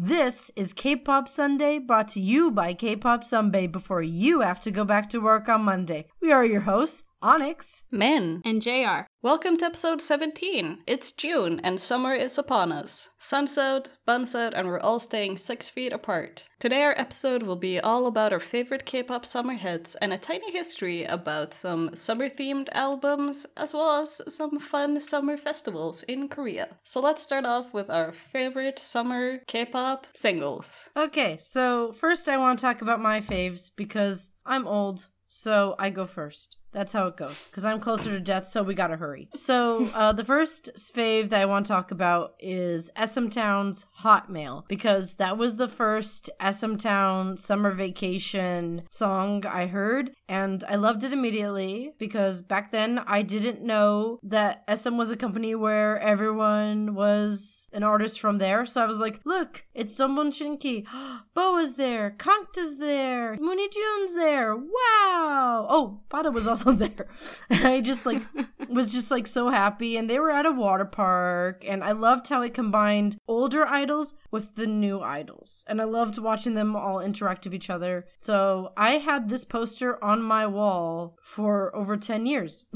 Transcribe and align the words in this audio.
This 0.00 0.52
is 0.54 0.74
K-Pop 0.74 1.26
Sunday 1.26 1.80
brought 1.80 2.06
to 2.10 2.20
you 2.20 2.52
by 2.52 2.72
K-Pop 2.72 3.24
Sunday 3.24 3.66
before 3.66 4.00
you 4.00 4.42
have 4.42 4.60
to 4.60 4.70
go 4.70 4.84
back 4.84 5.10
to 5.10 5.18
work 5.18 5.48
on 5.48 5.62
Monday. 5.62 6.06
We 6.20 6.32
are 6.32 6.44
your 6.44 6.62
hosts, 6.62 7.04
Onyx, 7.22 7.84
Min, 7.92 8.42
and 8.44 8.60
JR. 8.60 9.06
Welcome 9.22 9.56
to 9.58 9.66
episode 9.66 10.02
17. 10.02 10.80
It's 10.84 11.12
June 11.12 11.60
and 11.62 11.80
summer 11.80 12.12
is 12.12 12.36
upon 12.36 12.72
us. 12.72 13.10
Sun's 13.20 13.56
out, 13.56 13.90
bun's 14.04 14.34
out, 14.34 14.52
and 14.52 14.66
we're 14.66 14.80
all 14.80 14.98
staying 14.98 15.36
six 15.36 15.68
feet 15.68 15.92
apart. 15.92 16.48
Today, 16.58 16.82
our 16.82 16.94
episode 16.98 17.44
will 17.44 17.56
be 17.56 17.78
all 17.78 18.06
about 18.06 18.32
our 18.32 18.40
favorite 18.40 18.84
K 18.84 19.04
pop 19.04 19.24
summer 19.24 19.54
hits 19.54 19.94
and 19.96 20.12
a 20.12 20.18
tiny 20.18 20.50
history 20.50 21.04
about 21.04 21.54
some 21.54 21.94
summer 21.94 22.28
themed 22.28 22.68
albums, 22.72 23.46
as 23.56 23.72
well 23.72 24.02
as 24.02 24.20
some 24.28 24.58
fun 24.58 25.00
summer 25.00 25.36
festivals 25.36 26.02
in 26.02 26.28
Korea. 26.28 26.78
So 26.82 27.00
let's 27.00 27.22
start 27.22 27.44
off 27.44 27.72
with 27.72 27.88
our 27.90 28.12
favorite 28.12 28.80
summer 28.80 29.38
K 29.46 29.64
pop 29.64 30.08
singles. 30.14 30.88
Okay, 30.96 31.36
so 31.38 31.92
first 31.92 32.28
I 32.28 32.38
want 32.38 32.58
to 32.58 32.62
talk 32.64 32.82
about 32.82 33.00
my 33.00 33.20
faves 33.20 33.70
because 33.74 34.30
I'm 34.44 34.66
old, 34.66 35.06
so 35.28 35.76
I 35.78 35.90
go 35.90 36.06
first. 36.06 36.56
That's 36.72 36.92
how 36.92 37.06
it 37.06 37.16
goes. 37.16 37.44
Because 37.44 37.64
I'm 37.64 37.80
closer 37.80 38.10
to 38.10 38.20
death, 38.20 38.46
so 38.46 38.62
we 38.62 38.74
gotta 38.74 38.96
hurry. 38.96 39.28
So, 39.34 39.88
uh, 39.94 40.12
the 40.12 40.24
first 40.24 40.70
fave 40.76 41.30
that 41.30 41.40
I 41.40 41.46
want 41.46 41.66
to 41.66 41.72
talk 41.72 41.90
about 41.90 42.34
is 42.40 42.90
SM 43.02 43.28
Town's 43.28 43.86
Hotmail. 44.00 44.68
Because 44.68 45.14
that 45.14 45.38
was 45.38 45.56
the 45.56 45.68
first 45.68 46.28
SM 46.40 46.76
Town 46.76 47.36
summer 47.38 47.70
vacation 47.70 48.82
song 48.90 49.44
I 49.46 49.66
heard. 49.66 50.10
And 50.28 50.62
I 50.68 50.76
loved 50.76 51.04
it 51.04 51.12
immediately 51.12 51.94
because 51.98 52.42
back 52.42 52.70
then 52.70 52.98
I 53.06 53.22
didn't 53.22 53.62
know 53.62 54.20
that 54.22 54.62
SM 54.72 54.96
was 54.96 55.10
a 55.10 55.16
company 55.16 55.54
where 55.54 55.98
everyone 56.00 56.94
was 56.94 57.68
an 57.72 57.82
artist 57.82 58.20
from 58.20 58.38
there. 58.38 58.66
So 58.66 58.82
I 58.82 58.86
was 58.86 59.00
like, 59.00 59.20
look, 59.24 59.64
it's 59.74 59.96
Dong 59.96 60.14
Bang 60.14 60.30
Shin 60.30 60.58
Ki. 60.58 60.86
Boa's 61.34 61.74
there. 61.76 62.14
Kangta's 62.18 62.76
there. 62.78 63.36
Moon 63.36 63.58
Heejun's 63.58 64.14
there. 64.14 64.54
Wow. 64.54 65.66
Oh, 65.68 66.00
Bada 66.10 66.32
was 66.32 66.46
also 66.46 66.72
there. 66.72 67.06
And 67.48 67.66
I 67.66 67.80
just 67.80 68.04
like 68.04 68.22
was 68.68 68.92
just 68.92 69.10
like 69.10 69.26
so 69.26 69.48
happy. 69.48 69.96
And 69.96 70.10
they 70.10 70.18
were 70.18 70.30
at 70.30 70.46
a 70.46 70.52
water 70.52 70.84
park. 70.84 71.64
And 71.66 71.82
I 71.82 71.92
loved 71.92 72.28
how 72.28 72.42
it 72.42 72.52
combined 72.52 73.16
older 73.26 73.66
idols 73.66 74.14
with 74.30 74.56
the 74.56 74.66
new 74.66 75.00
idols. 75.00 75.64
And 75.68 75.80
I 75.80 75.84
loved 75.84 76.18
watching 76.18 76.54
them 76.54 76.76
all 76.76 77.00
interact 77.00 77.44
with 77.44 77.54
each 77.54 77.70
other. 77.70 78.06
So 78.18 78.72
I 78.76 78.98
had 78.98 79.28
this 79.28 79.44
poster 79.44 80.02
on 80.04 80.17
my 80.22 80.46
wall 80.46 81.16
for 81.22 81.74
over 81.74 81.96
10 81.96 82.26
years. 82.26 82.64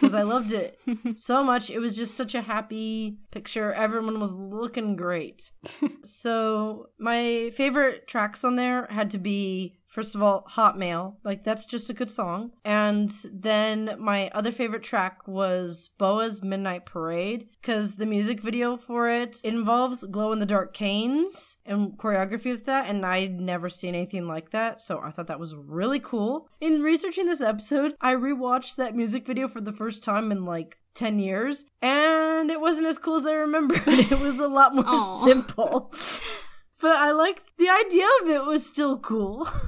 because 0.00 0.14
I 0.14 0.22
loved 0.22 0.52
it 0.52 0.78
so 1.16 1.42
much. 1.42 1.70
It 1.70 1.78
was 1.78 1.96
just 1.96 2.16
such 2.16 2.34
a 2.34 2.42
happy 2.42 3.18
picture. 3.30 3.72
Everyone 3.72 4.20
was 4.20 4.34
looking 4.34 4.96
great. 4.96 5.50
so, 6.02 6.90
my 6.98 7.50
favorite 7.54 8.06
tracks 8.06 8.44
on 8.44 8.56
there 8.56 8.86
had 8.90 9.10
to 9.10 9.18
be 9.18 9.75
First 9.96 10.14
of 10.14 10.22
all, 10.22 10.44
Hotmail. 10.50 11.14
Like, 11.24 11.42
that's 11.42 11.64
just 11.64 11.88
a 11.88 11.94
good 11.94 12.10
song. 12.10 12.50
And 12.66 13.08
then 13.32 13.96
my 13.98 14.28
other 14.34 14.52
favorite 14.52 14.82
track 14.82 15.26
was 15.26 15.88
Boa's 15.96 16.42
Midnight 16.42 16.84
Parade, 16.84 17.48
because 17.62 17.94
the 17.94 18.04
music 18.04 18.42
video 18.42 18.76
for 18.76 19.08
it 19.08 19.38
involves 19.42 20.04
glow 20.04 20.32
in 20.32 20.38
the 20.38 20.44
dark 20.44 20.74
canes 20.74 21.56
and 21.64 21.92
choreography 21.96 22.50
with 22.50 22.66
that. 22.66 22.90
And 22.90 23.06
I'd 23.06 23.40
never 23.40 23.70
seen 23.70 23.94
anything 23.94 24.28
like 24.28 24.50
that. 24.50 24.82
So 24.82 25.00
I 25.00 25.10
thought 25.10 25.28
that 25.28 25.40
was 25.40 25.56
really 25.56 25.98
cool. 25.98 26.50
In 26.60 26.82
researching 26.82 27.24
this 27.24 27.40
episode, 27.40 27.94
I 27.98 28.16
rewatched 28.16 28.76
that 28.76 28.94
music 28.94 29.26
video 29.26 29.48
for 29.48 29.62
the 29.62 29.72
first 29.72 30.04
time 30.04 30.30
in 30.30 30.44
like 30.44 30.76
10 30.92 31.18
years, 31.20 31.64
and 31.80 32.50
it 32.50 32.60
wasn't 32.60 32.88
as 32.88 32.98
cool 32.98 33.14
as 33.14 33.26
I 33.26 33.32
remembered. 33.32 33.80
it 33.86 34.20
was 34.20 34.40
a 34.40 34.48
lot 34.48 34.74
more 34.74 35.26
simple. 35.26 35.90
but 36.82 36.96
I 36.96 37.12
like 37.12 37.44
the 37.56 37.70
idea 37.70 38.06
of 38.20 38.28
it 38.28 38.44
was 38.44 38.66
still 38.66 38.98
cool. 38.98 39.48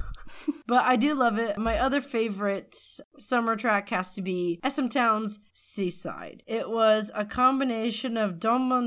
but 0.69 0.85
I 0.85 0.97
do 0.97 1.15
love 1.15 1.39
it. 1.39 1.57
My 1.57 1.79
other 1.79 1.99
favorite 1.99 2.75
summer 3.17 3.55
track 3.55 3.89
has 3.89 4.13
to 4.13 4.21
be 4.21 4.59
SM 4.65 4.87
Town's 4.87 5.39
Seaside. 5.51 6.43
It 6.45 6.69
was 6.69 7.11
a 7.15 7.25
combination 7.25 8.17
of 8.17 8.39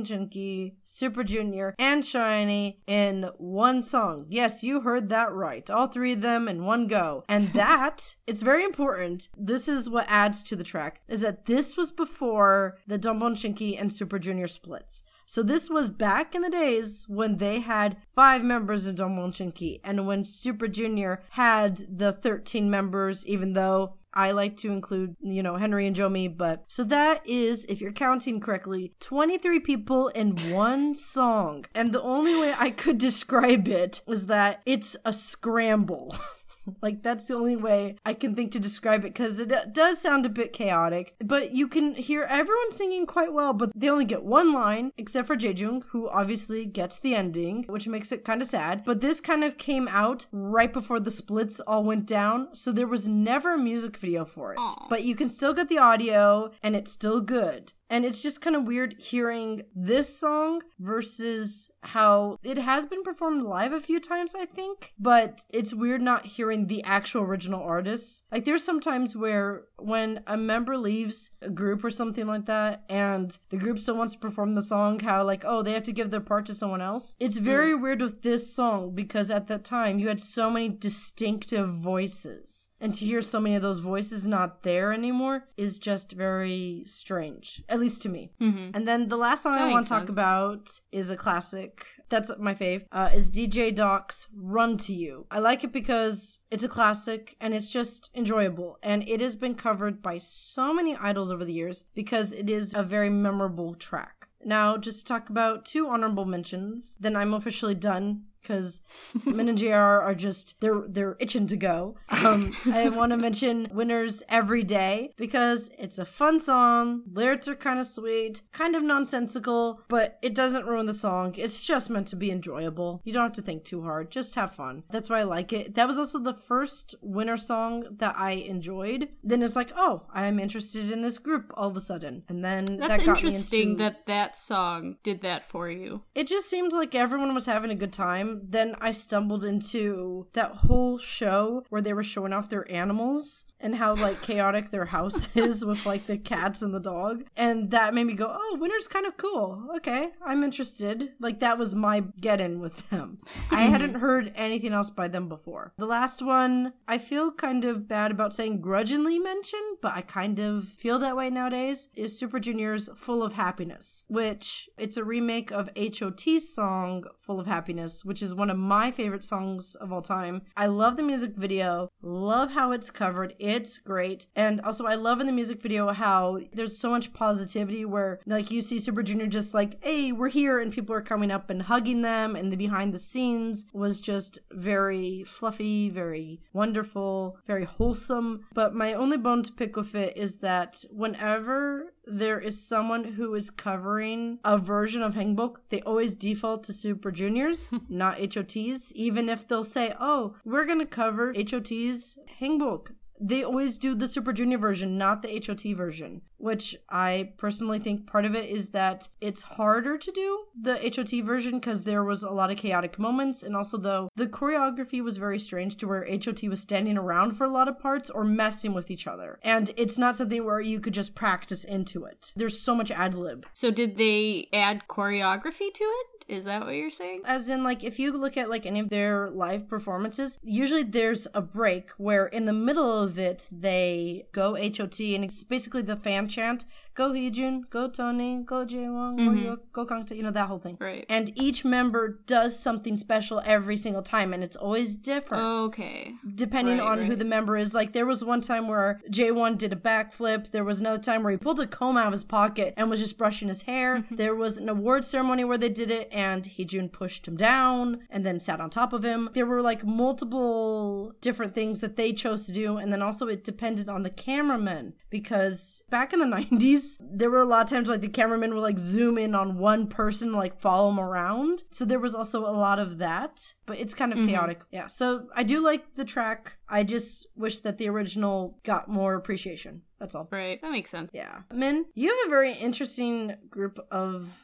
Junki, 0.04 0.76
Super 0.84 1.24
Junior, 1.24 1.74
and 1.80 2.04
SHINee 2.04 2.76
in 2.86 3.28
one 3.36 3.82
song. 3.82 4.26
Yes, 4.28 4.62
you 4.62 4.82
heard 4.82 5.08
that 5.08 5.32
right. 5.32 5.68
All 5.68 5.88
three 5.88 6.12
of 6.12 6.20
them 6.20 6.46
in 6.46 6.64
one 6.64 6.86
go. 6.86 7.24
And 7.28 7.48
that, 7.52 8.14
it's 8.28 8.42
very 8.42 8.62
important. 8.62 9.28
This 9.36 9.66
is 9.66 9.90
what 9.90 10.06
adds 10.08 10.44
to 10.44 10.56
the 10.56 10.62
track, 10.62 11.02
is 11.08 11.22
that 11.22 11.46
this 11.46 11.76
was 11.76 11.90
before 11.90 12.78
the 12.86 12.96
Shinki 12.96 13.78
and 13.78 13.92
Super 13.92 14.20
Junior 14.20 14.46
splits. 14.46 15.02
So 15.32 15.42
this 15.42 15.70
was 15.70 15.88
back 15.88 16.34
in 16.34 16.42
the 16.42 16.50
days 16.50 17.06
when 17.08 17.38
they 17.38 17.60
had 17.60 17.96
five 18.14 18.44
members 18.44 18.86
in 18.86 18.96
Dong 18.96 19.16
Bang 19.16 19.32
Shin 19.32 19.50
Ki 19.50 19.80
and 19.82 20.06
when 20.06 20.24
Super 20.24 20.68
Junior 20.68 21.22
had 21.30 21.78
the 21.88 22.12
13 22.12 22.68
members, 22.68 23.26
even 23.26 23.54
though 23.54 23.94
I 24.12 24.32
like 24.32 24.58
to 24.58 24.70
include, 24.70 25.16
you 25.22 25.42
know, 25.42 25.56
Henry 25.56 25.86
and 25.86 25.96
Zhou 25.96 26.12
Mi, 26.12 26.28
but 26.28 26.64
so 26.68 26.84
that 26.84 27.26
is, 27.26 27.64
if 27.64 27.80
you're 27.80 27.92
counting 27.92 28.40
correctly, 28.40 28.92
23 29.00 29.58
people 29.60 30.08
in 30.08 30.36
one 30.52 30.94
song. 30.94 31.64
And 31.74 31.94
the 31.94 32.02
only 32.02 32.38
way 32.38 32.54
I 32.54 32.70
could 32.70 32.98
describe 33.08 33.68
it 33.68 34.02
was 34.06 34.26
that 34.26 34.60
it's 34.66 34.98
a 35.02 35.14
scramble. 35.14 36.14
Like 36.80 37.02
that's 37.02 37.24
the 37.24 37.34
only 37.34 37.56
way 37.56 37.96
I 38.04 38.14
can 38.14 38.34
think 38.34 38.52
to 38.52 38.60
describe 38.60 39.04
it 39.04 39.14
because 39.14 39.40
it 39.40 39.52
uh, 39.52 39.64
does 39.66 40.00
sound 40.00 40.26
a 40.26 40.30
bit 40.30 40.52
chaotic. 40.52 41.14
But 41.18 41.52
you 41.52 41.68
can 41.68 41.94
hear 41.94 42.22
everyone 42.24 42.72
singing 42.72 43.06
quite 43.06 43.32
well, 43.32 43.52
but 43.52 43.72
they 43.74 43.88
only 43.88 44.04
get 44.04 44.24
one 44.24 44.52
line, 44.52 44.92
except 44.96 45.26
for 45.26 45.36
Jaejoong, 45.36 45.84
who 45.90 46.08
obviously 46.08 46.64
gets 46.64 46.98
the 46.98 47.14
ending, 47.14 47.64
which 47.68 47.88
makes 47.88 48.12
it 48.12 48.24
kind 48.24 48.40
of 48.40 48.48
sad. 48.48 48.84
But 48.84 49.00
this 49.00 49.20
kind 49.20 49.44
of 49.44 49.58
came 49.58 49.88
out 49.88 50.26
right 50.32 50.72
before 50.72 51.00
the 51.00 51.10
splits 51.10 51.60
all 51.60 51.84
went 51.84 52.06
down, 52.06 52.54
so 52.54 52.72
there 52.72 52.86
was 52.86 53.08
never 53.08 53.54
a 53.54 53.58
music 53.58 53.96
video 53.96 54.24
for 54.24 54.52
it. 54.52 54.58
Aw. 54.58 54.86
But 54.88 55.04
you 55.04 55.14
can 55.14 55.30
still 55.30 55.52
get 55.52 55.68
the 55.68 55.78
audio, 55.78 56.52
and 56.62 56.76
it's 56.76 56.92
still 56.92 57.20
good. 57.20 57.72
And 57.92 58.06
it's 58.06 58.22
just 58.22 58.40
kind 58.40 58.56
of 58.56 58.64
weird 58.64 58.94
hearing 58.98 59.64
this 59.76 60.18
song 60.18 60.62
versus 60.80 61.70
how 61.82 62.38
it 62.42 62.56
has 62.56 62.86
been 62.86 63.02
performed 63.02 63.42
live 63.42 63.74
a 63.74 63.80
few 63.80 64.00
times, 64.00 64.34
I 64.34 64.46
think. 64.46 64.94
But 64.98 65.44
it's 65.52 65.74
weird 65.74 66.00
not 66.00 66.24
hearing 66.24 66.68
the 66.68 66.82
actual 66.84 67.20
original 67.20 67.62
artists. 67.62 68.22
Like, 68.32 68.46
there's 68.46 68.64
some 68.64 68.80
times 68.80 69.14
where 69.14 69.64
when 69.78 70.22
a 70.26 70.38
member 70.38 70.78
leaves 70.78 71.32
a 71.42 71.50
group 71.50 71.84
or 71.84 71.90
something 71.90 72.26
like 72.26 72.46
that, 72.46 72.84
and 72.88 73.36
the 73.50 73.58
group 73.58 73.78
still 73.78 73.96
wants 73.96 74.14
to 74.14 74.20
perform 74.20 74.54
the 74.54 74.62
song, 74.62 74.98
how, 75.00 75.22
like, 75.22 75.44
oh, 75.46 75.62
they 75.62 75.72
have 75.72 75.82
to 75.82 75.92
give 75.92 76.10
their 76.10 76.20
part 76.20 76.46
to 76.46 76.54
someone 76.54 76.80
else. 76.80 77.14
It's 77.20 77.36
hmm. 77.36 77.44
very 77.44 77.74
weird 77.74 78.00
with 78.00 78.22
this 78.22 78.54
song 78.54 78.94
because 78.94 79.30
at 79.30 79.48
that 79.48 79.64
time 79.64 79.98
you 79.98 80.08
had 80.08 80.20
so 80.20 80.50
many 80.50 80.70
distinctive 80.70 81.70
voices. 81.70 82.70
And 82.82 82.92
to 82.96 83.04
hear 83.04 83.22
so 83.22 83.38
many 83.38 83.54
of 83.54 83.62
those 83.62 83.78
voices 83.78 84.26
not 84.26 84.62
there 84.62 84.92
anymore 84.92 85.44
is 85.56 85.78
just 85.78 86.10
very 86.12 86.82
strange, 86.84 87.62
at 87.68 87.78
least 87.78 88.02
to 88.02 88.08
me. 88.08 88.32
Mm-hmm. 88.40 88.70
And 88.74 88.88
then 88.88 89.08
the 89.08 89.16
last 89.16 89.44
song 89.44 89.54
That 89.54 89.68
I 89.68 89.70
want 89.70 89.86
to 89.86 89.88
talk 89.88 90.08
about 90.08 90.80
is 90.90 91.08
a 91.08 91.16
classic. 91.16 91.86
That's 92.08 92.32
my 92.40 92.54
fave. 92.54 92.84
Uh, 92.90 93.10
is 93.14 93.30
DJ 93.30 93.72
Doc's 93.72 94.26
"Run 94.36 94.76
to 94.78 94.92
You." 94.92 95.26
I 95.30 95.38
like 95.38 95.62
it 95.62 95.72
because 95.72 96.38
it's 96.50 96.64
a 96.64 96.68
classic 96.68 97.36
and 97.40 97.54
it's 97.54 97.70
just 97.70 98.10
enjoyable, 98.16 98.78
and 98.82 99.08
it 99.08 99.20
has 99.20 99.36
been 99.36 99.54
covered 99.54 100.02
by 100.02 100.18
so 100.18 100.74
many 100.74 100.96
idols 100.96 101.30
over 101.30 101.44
the 101.44 101.52
years 101.52 101.84
because 101.94 102.32
it 102.32 102.50
is 102.50 102.74
a 102.74 102.82
very 102.82 103.08
memorable 103.08 103.76
track. 103.76 104.26
Now, 104.44 104.76
just 104.76 105.00
to 105.00 105.04
talk 105.04 105.30
about 105.30 105.64
two 105.64 105.86
honorable 105.86 106.24
mentions, 106.24 106.96
then 106.98 107.14
I'm 107.14 107.32
officially 107.32 107.76
done 107.76 108.24
because 108.42 108.82
Min 109.24 109.48
and 109.48 109.58
JR 109.58 109.74
are 109.74 110.14
just 110.14 110.60
they're 110.60 110.82
they're 110.88 111.16
itching 111.20 111.46
to 111.48 111.56
go. 111.56 111.96
Um, 112.10 112.54
I 112.66 112.88
want 112.88 113.10
to 113.12 113.16
mention 113.16 113.68
"Winners 113.72 114.22
Every 114.28 114.62
Day" 114.62 115.12
because 115.16 115.70
it's 115.78 115.98
a 115.98 116.04
fun 116.04 116.40
song. 116.40 117.02
Lyrics 117.12 117.48
are 117.48 117.54
kind 117.54 117.78
of 117.78 117.86
sweet, 117.86 118.42
kind 118.52 118.74
of 118.76 118.82
nonsensical, 118.82 119.80
but 119.88 120.18
it 120.22 120.34
doesn't 120.34 120.66
ruin 120.66 120.86
the 120.86 120.92
song. 120.92 121.34
It's 121.36 121.62
just 121.64 121.90
meant 121.90 122.08
to 122.08 122.16
be 122.16 122.30
enjoyable. 122.30 123.00
You 123.04 123.12
don't 123.12 123.22
have 123.22 123.32
to 123.34 123.42
think 123.42 123.64
too 123.64 123.82
hard. 123.82 124.10
Just 124.10 124.34
have 124.34 124.54
fun. 124.54 124.84
That's 124.90 125.08
why 125.10 125.20
I 125.20 125.24
like 125.24 125.52
it. 125.52 125.74
That 125.74 125.86
was 125.88 125.98
also 125.98 126.18
the 126.18 126.34
first 126.34 126.94
winner 127.02 127.36
song 127.36 127.84
that 127.98 128.14
I 128.18 128.32
enjoyed. 128.32 129.08
Then 129.22 129.42
it's 129.42 129.56
like, 129.56 129.72
oh, 129.76 130.06
I'm 130.12 130.38
interested 130.38 130.90
in 130.90 131.02
this 131.02 131.18
group 131.18 131.52
all 131.56 131.68
of 131.68 131.76
a 131.76 131.80
sudden, 131.80 132.24
and 132.28 132.44
then 132.44 132.64
That's 132.64 132.88
that 132.98 133.06
got 133.06 133.16
interesting 133.16 133.60
me 133.60 133.70
into 133.72 133.82
that 133.84 134.06
that 134.06 134.36
song 134.36 134.96
did 135.02 135.22
that 135.22 135.44
for 135.44 135.68
you. 135.70 136.02
it 136.14 136.26
just 136.26 136.48
seemed 136.48 136.72
like 136.72 136.94
everyone 136.94 137.34
was 137.34 137.46
having 137.46 137.70
a 137.70 137.74
good 137.74 137.92
time. 137.92 138.31
Then 138.42 138.76
I 138.80 138.92
stumbled 138.92 139.44
into 139.44 140.26
that 140.32 140.52
whole 140.52 140.98
show 140.98 141.64
where 141.68 141.82
they 141.82 141.92
were 141.92 142.02
showing 142.02 142.32
off 142.32 142.48
their 142.48 142.70
animals. 142.70 143.44
And 143.62 143.76
how 143.76 143.94
like 143.94 144.20
chaotic 144.22 144.70
their 144.70 144.86
house 144.86 145.34
is 145.36 145.64
with 145.64 145.86
like 145.86 146.06
the 146.06 146.18
cats 146.18 146.62
and 146.62 146.74
the 146.74 146.80
dog. 146.80 147.24
And 147.36 147.70
that 147.70 147.94
made 147.94 148.04
me 148.04 148.14
go, 148.14 148.26
oh, 148.28 148.56
Winner's 148.60 148.88
kind 148.88 149.06
of 149.06 149.16
cool. 149.16 149.68
Okay, 149.76 150.10
I'm 150.24 150.42
interested. 150.42 151.12
Like 151.20 151.40
that 151.40 151.58
was 151.58 151.74
my 151.74 152.04
get 152.20 152.40
in 152.40 152.60
with 152.60 152.90
them. 152.90 153.18
I 153.50 153.66
hmm. 153.66 153.72
hadn't 153.72 153.94
heard 153.94 154.32
anything 154.34 154.72
else 154.72 154.90
by 154.90 155.08
them 155.08 155.28
before. 155.28 155.72
The 155.78 155.86
last 155.86 156.22
one, 156.22 156.72
I 156.88 156.98
feel 156.98 157.30
kind 157.30 157.64
of 157.64 157.88
bad 157.88 158.10
about 158.10 158.32
saying 158.32 158.60
grudgingly 158.60 159.18
mentioned, 159.18 159.78
but 159.80 159.94
I 159.94 160.02
kind 160.02 160.38
of 160.38 160.68
feel 160.68 160.98
that 160.98 161.16
way 161.16 161.30
nowadays, 161.30 161.88
is 161.94 162.18
Super 162.18 162.38
Junior's 162.38 162.88
Full 162.96 163.22
of 163.22 163.34
Happiness, 163.34 164.04
which 164.08 164.68
it's 164.76 164.96
a 164.96 165.04
remake 165.04 165.50
of 165.50 165.70
HOT's 165.76 166.54
song 166.54 167.04
Full 167.20 167.40
of 167.40 167.46
Happiness, 167.46 168.04
which 168.04 168.22
is 168.22 168.34
one 168.34 168.50
of 168.50 168.58
my 168.58 168.90
favorite 168.90 169.24
songs 169.24 169.74
of 169.76 169.92
all 169.92 170.02
time. 170.02 170.42
I 170.56 170.66
love 170.66 170.96
the 170.96 171.02
music 171.02 171.36
video, 171.36 171.88
love 172.02 172.52
how 172.52 172.72
it's 172.72 172.90
covered. 172.90 173.34
It's 173.52 173.78
great. 173.78 174.26
And 174.34 174.60
also 174.62 174.86
I 174.86 174.94
love 174.94 175.20
in 175.20 175.26
the 175.26 175.32
music 175.32 175.60
video 175.60 175.92
how 175.92 176.40
there's 176.52 176.78
so 176.78 176.88
much 176.88 177.12
positivity 177.12 177.84
where 177.84 178.20
like 178.26 178.50
you 178.50 178.62
see 178.62 178.78
Super 178.78 179.02
Junior 179.02 179.26
just 179.26 179.52
like, 179.52 179.82
"Hey, 179.84 180.10
we're 180.10 180.28
here," 180.28 180.58
and 180.58 180.72
people 180.72 180.94
are 180.94 181.02
coming 181.02 181.30
up 181.30 181.50
and 181.50 181.62
hugging 181.62 182.02
them 182.02 182.34
and 182.34 182.50
the 182.50 182.56
behind 182.56 182.94
the 182.94 182.98
scenes 182.98 183.66
was 183.72 184.00
just 184.00 184.38
very 184.50 185.24
fluffy, 185.24 185.90
very 185.90 186.40
wonderful, 186.52 187.38
very 187.46 187.64
wholesome. 187.64 188.46
But 188.54 188.74
my 188.74 188.94
only 188.94 189.18
bone 189.18 189.42
to 189.42 189.52
pick 189.52 189.76
with 189.76 189.94
it 189.94 190.16
is 190.16 190.38
that 190.38 190.84
whenever 190.90 191.92
there 192.06 192.40
is 192.40 192.66
someone 192.66 193.04
who 193.04 193.34
is 193.34 193.50
covering 193.50 194.38
a 194.44 194.58
version 194.58 195.02
of 195.02 195.14
Haengbok, 195.14 195.56
they 195.68 195.80
always 195.82 196.14
default 196.14 196.64
to 196.64 196.72
Super 196.72 197.10
Juniors, 197.10 197.68
not 197.88 198.18
HOTs, 198.18 198.92
even 198.94 199.28
if 199.28 199.46
they'll 199.46 199.64
say, 199.64 199.94
oh, 200.00 200.36
we're 200.44 200.64
going 200.64 200.80
to 200.80 200.86
cover 200.86 201.32
HOT's 201.34 202.18
Haengbok. 202.40 202.88
They 203.24 203.44
always 203.44 203.78
do 203.78 203.94
the 203.94 204.08
Super 204.08 204.32
Junior 204.32 204.58
version, 204.58 204.98
not 204.98 205.22
the 205.22 205.40
HOT 205.46 205.76
version, 205.76 206.22
which 206.38 206.76
I 206.90 207.34
personally 207.38 207.78
think 207.78 208.06
part 208.06 208.24
of 208.24 208.34
it 208.34 208.50
is 208.50 208.70
that 208.70 209.08
it's 209.20 209.42
harder 209.42 209.96
to 209.96 210.10
do 210.10 210.44
the 210.60 210.74
HOT 210.74 211.24
version 211.24 211.60
because 211.60 211.82
there 211.82 212.02
was 212.02 212.24
a 212.24 212.30
lot 212.30 212.50
of 212.50 212.56
chaotic 212.56 212.98
moments. 212.98 213.44
And 213.44 213.56
also, 213.56 213.78
though, 213.78 214.08
the 214.16 214.26
choreography 214.26 215.02
was 215.02 215.18
very 215.18 215.38
strange 215.38 215.76
to 215.76 215.86
where 215.86 216.04
HOT 216.04 216.42
was 216.48 216.60
standing 216.60 216.98
around 216.98 217.36
for 217.36 217.44
a 217.44 217.52
lot 217.52 217.68
of 217.68 217.78
parts 217.78 218.10
or 218.10 218.24
messing 218.24 218.74
with 218.74 218.90
each 218.90 219.06
other. 219.06 219.38
And 219.42 219.70
it's 219.76 219.98
not 219.98 220.16
something 220.16 220.44
where 220.44 220.60
you 220.60 220.80
could 220.80 220.94
just 220.94 221.14
practice 221.14 221.62
into 221.62 222.04
it. 222.04 222.32
There's 222.34 222.58
so 222.58 222.74
much 222.74 222.90
ad 222.90 223.14
lib. 223.14 223.46
So 223.52 223.70
did 223.70 223.98
they 223.98 224.48
add 224.52 224.88
choreography 224.88 225.72
to 225.72 225.84
it? 225.84 226.06
Is 226.28 226.44
that 226.44 226.64
what 226.64 226.74
you're 226.74 226.90
saying? 226.90 227.22
As 227.24 227.50
in, 227.50 227.62
like, 227.62 227.84
if 227.84 227.98
you 227.98 228.16
look 228.16 228.36
at 228.36 228.50
like 228.50 228.66
any 228.66 228.80
of 228.80 228.88
their 228.88 229.30
live 229.30 229.68
performances, 229.68 230.38
usually 230.42 230.82
there's 230.82 231.26
a 231.34 231.42
break 231.42 231.90
where 231.92 232.26
in 232.26 232.46
the 232.46 232.52
middle 232.52 233.00
of 233.00 233.18
it 233.18 233.48
they 233.50 234.26
go 234.32 234.54
HOT 234.54 235.00
and 235.00 235.24
it's 235.24 235.44
basically 235.44 235.82
the 235.82 235.96
fan 235.96 236.28
chant 236.28 236.64
go 236.94 237.10
Heejun, 237.12 237.68
go 237.70 237.88
Tony, 237.88 238.42
go 238.44 238.64
Jaewon, 238.66 239.16
go 239.16 239.30
Mhm. 239.30 239.44
Yo, 239.44 239.56
go 239.72 239.86
Kangta, 239.86 240.16
you 240.16 240.22
know, 240.22 240.30
that 240.30 240.48
whole 240.48 240.58
thing. 240.58 240.76
Right. 240.80 241.04
And 241.08 241.32
each 241.34 241.64
member 241.64 242.20
does 242.26 242.58
something 242.58 242.98
special 242.98 243.40
every 243.44 243.76
single 243.76 244.02
time, 244.02 244.32
and 244.32 244.44
it's 244.44 244.56
always 244.56 244.96
different. 244.96 245.42
Okay. 245.60 246.14
Depending 246.34 246.78
Right, 246.78 246.86
on 246.86 246.98
who 247.06 247.16
the 247.16 247.24
member 247.24 247.56
is. 247.56 247.74
Like, 247.74 247.92
there 247.92 248.06
was 248.06 248.24
one 248.24 248.40
time 248.40 248.68
where 248.68 249.00
J1 249.10 249.56
did 249.56 249.72
a 249.72 249.76
backflip. 249.76 250.50
There 250.50 250.64
was 250.64 250.80
another 250.80 250.98
time 251.02 251.22
where 251.22 251.30
he 251.32 251.36
pulled 251.38 251.60
a 251.60 251.66
comb 251.66 251.96
out 251.96 252.06
of 252.08 252.12
his 252.12 252.24
pocket 252.24 252.74
and 252.76 252.90
was 252.90 253.00
just 253.00 253.18
brushing 253.18 253.48
his 253.48 253.62
hair. 253.62 254.04
there 254.10 254.34
was 254.34 254.58
an 254.58 254.68
award 254.68 255.04
ceremony 255.04 255.44
where 255.44 255.58
they 255.58 255.68
did 255.68 255.90
it, 255.90 256.08
and 256.12 256.44
Heejun 256.44 256.92
pushed 256.92 257.26
him 257.26 257.36
down 257.36 258.00
and 258.10 258.24
then 258.26 258.38
sat 258.38 258.60
on 258.60 258.70
top 258.70 258.92
of 258.92 259.04
him. 259.04 259.30
There 259.32 259.46
were 259.46 259.62
like 259.62 259.84
multiple 259.84 261.12
different 261.20 261.54
things 261.54 261.80
that 261.80 261.96
they 261.96 262.12
chose 262.12 262.46
to 262.46 262.52
do, 262.52 262.76
and 262.76 262.92
then 262.92 263.02
also 263.02 263.28
it 263.28 263.44
depended 263.44 263.88
on 263.88 264.02
the 264.02 264.10
cameraman 264.10 264.94
because 265.12 265.84
back 265.90 266.12
in 266.12 266.18
the 266.18 266.24
90s, 266.36 266.96
there 267.00 267.30
were 267.30 267.42
a 267.42 267.44
lot 267.44 267.62
of 267.62 267.70
times 267.70 267.88
like 267.88 268.00
the 268.00 268.08
cameramen 268.08 268.54
would 268.54 268.62
like 268.62 268.78
zoom 268.78 269.18
in 269.18 269.36
on 269.36 269.58
one 269.58 269.86
person, 269.86 270.32
like 270.32 270.60
follow 270.60 270.88
them 270.88 270.98
around. 270.98 271.62
So 271.70 271.84
there 271.84 272.00
was 272.00 272.16
also 272.16 272.40
a 272.46 272.50
lot 272.50 272.80
of 272.80 272.98
that, 272.98 273.54
but 273.66 273.78
it's 273.78 273.94
kind 273.94 274.12
of 274.12 274.18
mm-hmm. 274.18 274.28
chaotic. 274.28 274.62
Yeah. 274.72 274.88
So 274.88 275.28
I 275.36 275.44
do 275.44 275.60
like 275.60 275.94
the 275.94 276.04
track. 276.04 276.56
I 276.68 276.82
just 276.82 277.26
wish 277.36 277.60
that 277.60 277.78
the 277.78 277.88
original 277.88 278.58
got 278.64 278.88
more 278.88 279.14
appreciation. 279.14 279.82
That's 280.00 280.16
all. 280.16 280.26
Right. 280.32 280.60
That 280.62 280.72
makes 280.72 280.90
sense. 280.90 281.10
Yeah. 281.12 281.42
Min, 281.52 281.84
you 281.94 282.08
have 282.08 282.26
a 282.26 282.30
very 282.30 282.54
interesting 282.54 283.36
group 283.50 283.78
of 283.92 284.42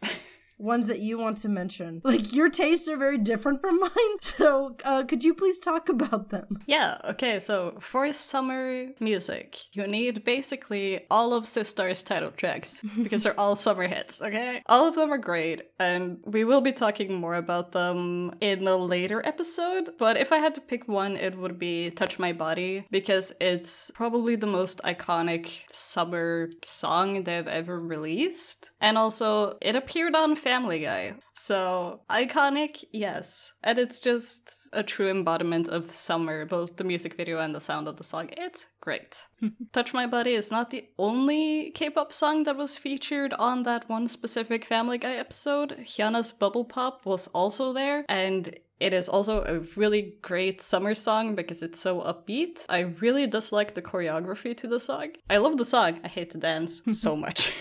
ones 0.58 0.87
that 0.88 1.00
you 1.00 1.19
want 1.19 1.38
to 1.38 1.49
mention. 1.49 2.02
Like 2.08 2.32
your 2.34 2.49
tastes 2.49 2.88
are 2.88 2.96
very 2.96 3.19
different 3.19 3.60
from 3.60 3.78
mine. 3.81 4.16
So 4.22 4.76
uh, 4.82 5.05
could 5.05 5.22
you 5.25 5.34
please 5.34 5.58
talk 5.58 5.88
about 5.88 6.31
them? 6.31 6.58
Yeah, 6.66 6.99
okay, 7.05 7.38
so 7.38 7.76
for 7.81 8.12
summer 8.12 8.87
music, 8.99 9.58
you 9.72 9.87
need 9.87 10.25
basically 10.25 11.06
all 11.10 11.34
of 11.34 11.44
Sistar's 11.44 12.02
title 12.02 12.31
tracks 12.31 12.81
because 13.02 13.22
they're 13.22 13.38
all 13.38 13.56
summer 13.56 13.87
hits, 13.87 14.22
okay? 14.22 14.62
All 14.66 14.88
of 14.88 14.94
them 14.94 15.12
are 15.12 15.19
great, 15.19 15.69
and 15.78 16.19
we 16.25 16.44
will 16.44 16.62
be 16.62 16.72
talking 16.72 17.14
more 17.14 17.34
about 17.34 17.72
them 17.72 18.32
in 18.40 18.66
a 18.66 18.76
later 18.76 19.20
episode. 19.25 19.90
But 19.99 20.16
if 20.16 20.32
I 20.32 20.38
had 20.38 20.55
to 20.55 20.60
pick 20.60 20.88
one, 20.88 21.16
it 21.16 21.37
would 21.37 21.58
be 21.58 21.90
Touch 21.90 22.19
My 22.19 22.32
Body 22.32 22.87
because 22.90 23.32
it's 23.40 23.90
probably 23.94 24.34
the 24.37 24.46
most 24.46 24.81
iconic 24.82 25.70
summer 25.70 26.50
song 26.64 27.25
they've 27.25 27.46
ever 27.46 27.78
released. 27.78 28.70
And 28.81 28.96
also, 28.96 29.58
it 29.60 29.76
appeared 29.76 30.14
on 30.16 30.37
Family 30.48 30.78
Guy. 30.78 31.12
So, 31.34 32.00
iconic, 32.08 32.82
yes. 32.90 33.52
And 33.62 33.78
it's 33.78 34.00
just 34.00 34.50
a 34.72 34.82
true 34.82 35.10
embodiment 35.10 35.68
of 35.68 35.94
summer, 35.94 36.46
both 36.46 36.78
the 36.78 36.84
music 36.84 37.16
video 37.18 37.38
and 37.38 37.54
the 37.54 37.60
sound 37.60 37.86
of 37.86 37.98
the 37.98 38.02
song. 38.02 38.30
It's 38.32 38.64
great. 38.80 39.26
Touch 39.74 39.92
My 39.92 40.06
Body 40.06 40.32
is 40.32 40.50
not 40.50 40.70
the 40.70 40.88
only 40.98 41.70
K 41.72 41.90
pop 41.90 42.14
song 42.14 42.44
that 42.44 42.56
was 42.56 42.78
featured 42.78 43.34
on 43.34 43.64
that 43.64 43.90
one 43.90 44.08
specific 44.08 44.64
Family 44.64 44.96
Guy 44.96 45.16
episode. 45.16 45.84
Hyuna's 45.84 46.32
Bubble 46.32 46.64
Pop 46.64 47.04
was 47.04 47.26
also 47.28 47.74
there, 47.74 48.06
and 48.08 48.58
it 48.80 48.94
is 48.94 49.06
also 49.06 49.44
a 49.44 49.60
really 49.78 50.14
great 50.22 50.62
summer 50.62 50.94
song 50.94 51.34
because 51.34 51.62
it's 51.62 51.78
so 51.78 52.00
upbeat. 52.00 52.64
I 52.70 52.94
really 53.02 53.26
dislike 53.26 53.74
the 53.74 53.82
choreography 53.82 54.56
to 54.56 54.66
the 54.66 54.80
song. 54.80 55.08
I 55.28 55.36
love 55.36 55.58
the 55.58 55.66
song, 55.66 56.00
I 56.02 56.08
hate 56.08 56.30
the 56.30 56.38
dance 56.38 56.80
so 56.92 57.14
much. 57.26 57.52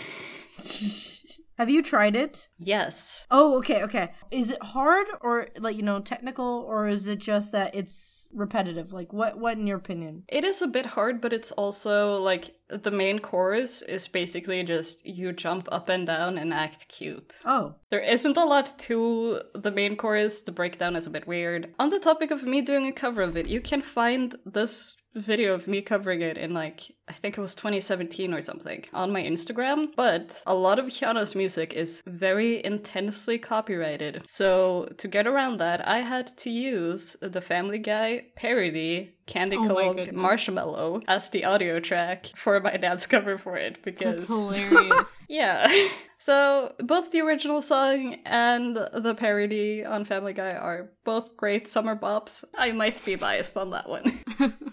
Have 1.58 1.68
you 1.68 1.82
tried 1.82 2.14
it? 2.14 2.48
yes. 2.58 3.26
Oh, 3.32 3.58
okay, 3.58 3.82
okay. 3.82 4.12
Is 4.30 4.52
it 4.52 4.62
hard 4.62 5.08
or 5.20 5.48
like 5.58 5.76
you 5.76 5.82
know 5.82 5.98
technical 5.98 6.64
or 6.68 6.86
is 6.86 7.08
it 7.08 7.18
just 7.18 7.50
that 7.50 7.74
it's 7.74 8.28
repetitive? 8.32 8.92
Like 8.92 9.12
what 9.12 9.38
what 9.38 9.58
in 9.58 9.66
your 9.66 9.78
opinion? 9.78 10.22
It 10.28 10.44
is 10.44 10.62
a 10.62 10.68
bit 10.68 10.86
hard, 10.86 11.20
but 11.20 11.32
it's 11.32 11.50
also 11.52 12.16
like 12.22 12.54
the 12.68 12.90
main 12.90 13.18
chorus 13.18 13.82
is 13.82 14.08
basically 14.08 14.62
just 14.62 15.04
you 15.06 15.32
jump 15.32 15.68
up 15.70 15.88
and 15.88 16.06
down 16.06 16.38
and 16.38 16.52
act 16.52 16.88
cute. 16.88 17.36
Oh. 17.44 17.74
There 17.90 18.00
isn't 18.00 18.36
a 18.36 18.44
lot 18.44 18.78
to 18.80 19.40
the 19.54 19.70
main 19.70 19.96
chorus. 19.96 20.42
The 20.42 20.52
breakdown 20.52 20.96
is 20.96 21.06
a 21.06 21.10
bit 21.10 21.26
weird. 21.26 21.74
On 21.78 21.88
the 21.88 21.98
topic 21.98 22.30
of 22.30 22.42
me 22.42 22.60
doing 22.60 22.86
a 22.86 22.92
cover 22.92 23.22
of 23.22 23.36
it, 23.36 23.46
you 23.46 23.60
can 23.60 23.82
find 23.82 24.36
this 24.44 24.96
video 25.14 25.54
of 25.54 25.66
me 25.66 25.82
covering 25.82 26.20
it 26.20 26.38
in 26.38 26.54
like 26.54 26.92
I 27.08 27.12
think 27.12 27.36
it 27.36 27.40
was 27.40 27.54
2017 27.54 28.32
or 28.32 28.42
something 28.42 28.84
on 28.92 29.12
my 29.12 29.22
Instagram. 29.22 29.88
But 29.96 30.42
a 30.46 30.54
lot 30.54 30.78
of 30.78 30.86
Hyuna's 30.86 31.34
music 31.34 31.72
is 31.72 32.02
very 32.06 32.64
intensely 32.64 33.38
copyrighted. 33.38 34.24
So 34.26 34.92
to 34.98 35.08
get 35.08 35.26
around 35.26 35.58
that, 35.58 35.86
I 35.88 36.00
had 36.00 36.36
to 36.38 36.50
use 36.50 37.16
the 37.20 37.40
Family 37.40 37.78
Guy 37.78 38.26
parody 38.36 39.14
Candy 39.28 39.56
Oh 39.56 39.66
Cologne. 39.66 40.08
Marshmallow 40.12 41.02
as 41.06 41.30
the 41.30 41.44
audio 41.44 41.78
track 41.78 42.30
for 42.34 42.58
my 42.58 42.76
dance 42.76 43.06
cover 43.14 43.38
for 43.38 43.56
it 43.56 43.82
because 43.84 44.26
That's 44.26 44.28
hilarious. 44.28 45.24
yeah. 45.28 45.72
So 46.20 46.74
both 46.80 47.12
the 47.12 47.20
original 47.20 47.62
song 47.62 48.16
and 48.26 48.76
the 48.76 49.14
parody 49.16 49.84
on 49.84 50.04
Family 50.04 50.32
Guy 50.32 50.50
are 50.50 50.90
both 51.04 51.36
great 51.36 51.68
summer 51.68 51.94
bops. 51.94 52.42
I 52.56 52.72
might 52.72 53.02
be 53.04 53.14
biased 53.14 53.56
on 53.56 53.70
that 53.70 53.88
one. 53.88 54.02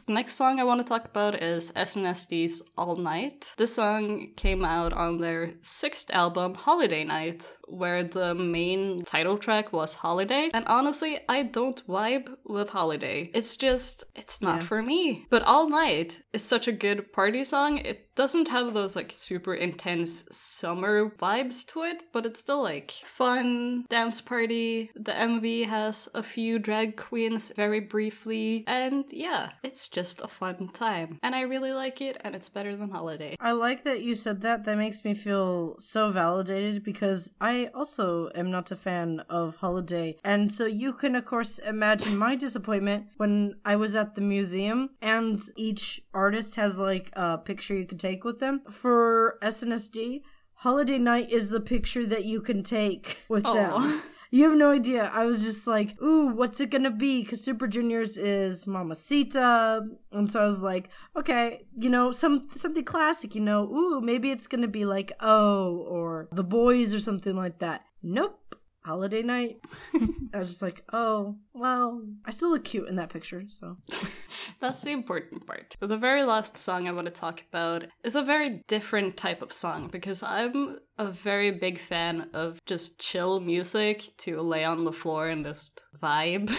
Next 0.07 0.35
song 0.35 0.59
I 0.59 0.63
want 0.63 0.81
to 0.81 0.87
talk 0.87 1.05
about 1.05 1.41
is 1.41 1.71
SNSD 1.71 2.61
All 2.77 2.95
Night. 2.95 3.53
This 3.57 3.73
song 3.73 4.33
came 4.35 4.63
out 4.63 4.93
on 4.93 5.17
their 5.17 5.53
sixth 5.63 6.11
album, 6.13 6.53
Holiday 6.53 7.03
Night, 7.03 7.57
where 7.67 8.03
the 8.03 8.35
main 8.35 9.01
title 9.01 9.39
track 9.39 9.73
was 9.73 9.95
Holiday. 9.95 10.51
And 10.53 10.63
honestly, 10.67 11.21
I 11.27 11.41
don't 11.41 11.85
vibe 11.87 12.29
with 12.45 12.69
Holiday. 12.69 13.31
It's 13.33 13.57
just, 13.57 14.03
it's 14.15 14.43
not 14.43 14.61
Yeah. 14.61 14.67
for 14.67 14.83
me. 14.83 15.25
But 15.31 15.41
All 15.41 15.67
Night 15.69 16.21
is 16.33 16.43
such 16.43 16.67
a 16.67 16.71
good 16.71 17.11
party 17.11 17.43
song. 17.43 17.79
It 17.79 18.04
doesn't 18.15 18.47
have 18.47 18.73
those 18.73 18.95
like 18.95 19.11
super 19.11 19.53
intense 19.53 20.25
summer 20.31 21.09
vibes 21.09 21.65
to 21.67 21.83
it, 21.83 22.03
but 22.11 22.25
it's 22.25 22.39
still 22.39 22.63
like 22.63 22.91
fun 23.05 23.85
dance 23.89 24.21
party. 24.21 24.89
The 24.95 25.11
MV 25.11 25.67
has 25.67 26.07
a 26.13 26.23
few 26.23 26.57
drag 26.59 26.95
queens 26.97 27.51
very 27.55 27.79
briefly, 27.79 28.63
and 28.67 29.05
yeah, 29.11 29.49
it's 29.63 29.89
just 29.89 30.21
a 30.21 30.27
fun 30.27 30.69
time. 30.69 31.19
And 31.21 31.35
I 31.35 31.41
really 31.41 31.73
like 31.73 32.01
it, 32.01 32.17
and 32.21 32.35
it's 32.35 32.49
better 32.49 32.75
than 32.75 32.89
Holiday. 32.89 33.35
I 33.39 33.51
like 33.51 33.83
that 33.83 34.01
you 34.01 34.15
said 34.15 34.41
that. 34.41 34.63
That 34.63 34.77
makes 34.77 35.03
me 35.03 35.13
feel 35.13 35.75
so 35.79 36.11
validated 36.11 36.83
because 36.83 37.31
I 37.41 37.69
also 37.73 38.29
am 38.33 38.49
not 38.49 38.71
a 38.71 38.75
fan 38.75 39.21
of 39.29 39.57
Holiday. 39.57 40.17
And 40.23 40.53
so 40.53 40.65
you 40.65 40.93
can, 40.93 41.15
of 41.15 41.25
course, 41.25 41.59
imagine 41.59 42.17
my 42.17 42.35
disappointment 42.35 43.07
when 43.17 43.55
I 43.65 43.75
was 43.75 43.95
at 43.95 44.15
the 44.15 44.21
museum 44.21 44.91
and 45.01 45.39
each 45.57 46.01
artist 46.13 46.55
has 46.55 46.79
like 46.79 47.09
a 47.13 47.37
picture 47.37 47.75
you 47.75 47.85
can 47.85 47.97
take 48.05 48.23
with 48.23 48.39
them. 48.39 48.61
For 48.69 49.37
SNSD, 49.41 50.21
Holiday 50.55 50.97
Night 50.97 51.31
is 51.31 51.49
the 51.49 51.59
picture 51.59 52.05
that 52.05 52.25
you 52.25 52.41
can 52.41 52.63
take 52.63 53.23
with 53.29 53.45
Aw. 53.45 53.53
them. 53.53 54.01
You 54.31 54.43
have 54.49 54.57
no 54.57 54.71
idea. 54.71 55.11
I 55.13 55.25
was 55.25 55.43
just 55.43 55.65
like, 55.65 56.01
ooh, 56.01 56.27
what's 56.27 56.59
it 56.59 56.69
gonna 56.69 56.91
be? 56.91 57.21
Because 57.21 57.41
Super 57.43 57.67
Juniors 57.67 58.17
is 58.17 58.67
Mamacita, 58.67 59.87
and 60.11 60.29
so 60.29 60.41
I 60.41 60.45
was 60.45 60.61
like, 60.61 60.89
okay, 61.15 61.65
you 61.77 61.89
know, 61.89 62.11
some 62.11 62.49
something 62.55 62.83
classic. 62.83 63.33
You 63.35 63.41
know, 63.41 63.63
ooh, 63.63 64.01
maybe 64.01 64.31
it's 64.31 64.47
gonna 64.47 64.67
be 64.67 64.83
like 64.83 65.11
Oh 65.21 65.77
or 65.87 66.27
The 66.31 66.43
Boys 66.43 66.93
or 66.93 66.99
something 66.99 67.35
like 67.35 67.59
that. 67.59 67.85
Nope. 68.03 68.54
Holiday 68.85 69.23
night. 69.23 69.57
I 70.33 70.39
was 70.39 70.49
just 70.49 70.61
like, 70.61 70.83
oh, 70.93 71.37
well, 71.53 72.03
I 72.23 72.29
still 72.29 72.51
look 72.51 72.65
cute 72.65 72.87
in 72.87 72.97
that 72.97 73.09
picture, 73.09 73.43
so. 73.47 73.77
That's 74.59 74.83
the 74.83 74.91
important 74.91 75.47
part. 75.47 75.75
The 75.79 75.97
very 75.97 76.23
last 76.23 76.55
song 76.55 76.87
I 76.87 76.91
want 76.91 77.07
to 77.07 77.11
talk 77.11 77.43
about 77.49 77.87
is 78.03 78.15
a 78.15 78.21
very 78.21 78.63
different 78.67 79.17
type 79.17 79.41
of 79.41 79.51
song 79.51 79.89
because 79.91 80.21
I'm 80.21 80.77
a 80.99 81.07
very 81.09 81.49
big 81.49 81.79
fan 81.79 82.29
of 82.31 82.63
just 82.67 82.99
chill 82.99 83.39
music 83.39 84.11
to 84.17 84.39
lay 84.41 84.63
on 84.63 84.85
the 84.85 84.93
floor 84.93 85.29
and 85.29 85.43
just 85.43 85.81
vibe. 85.99 86.55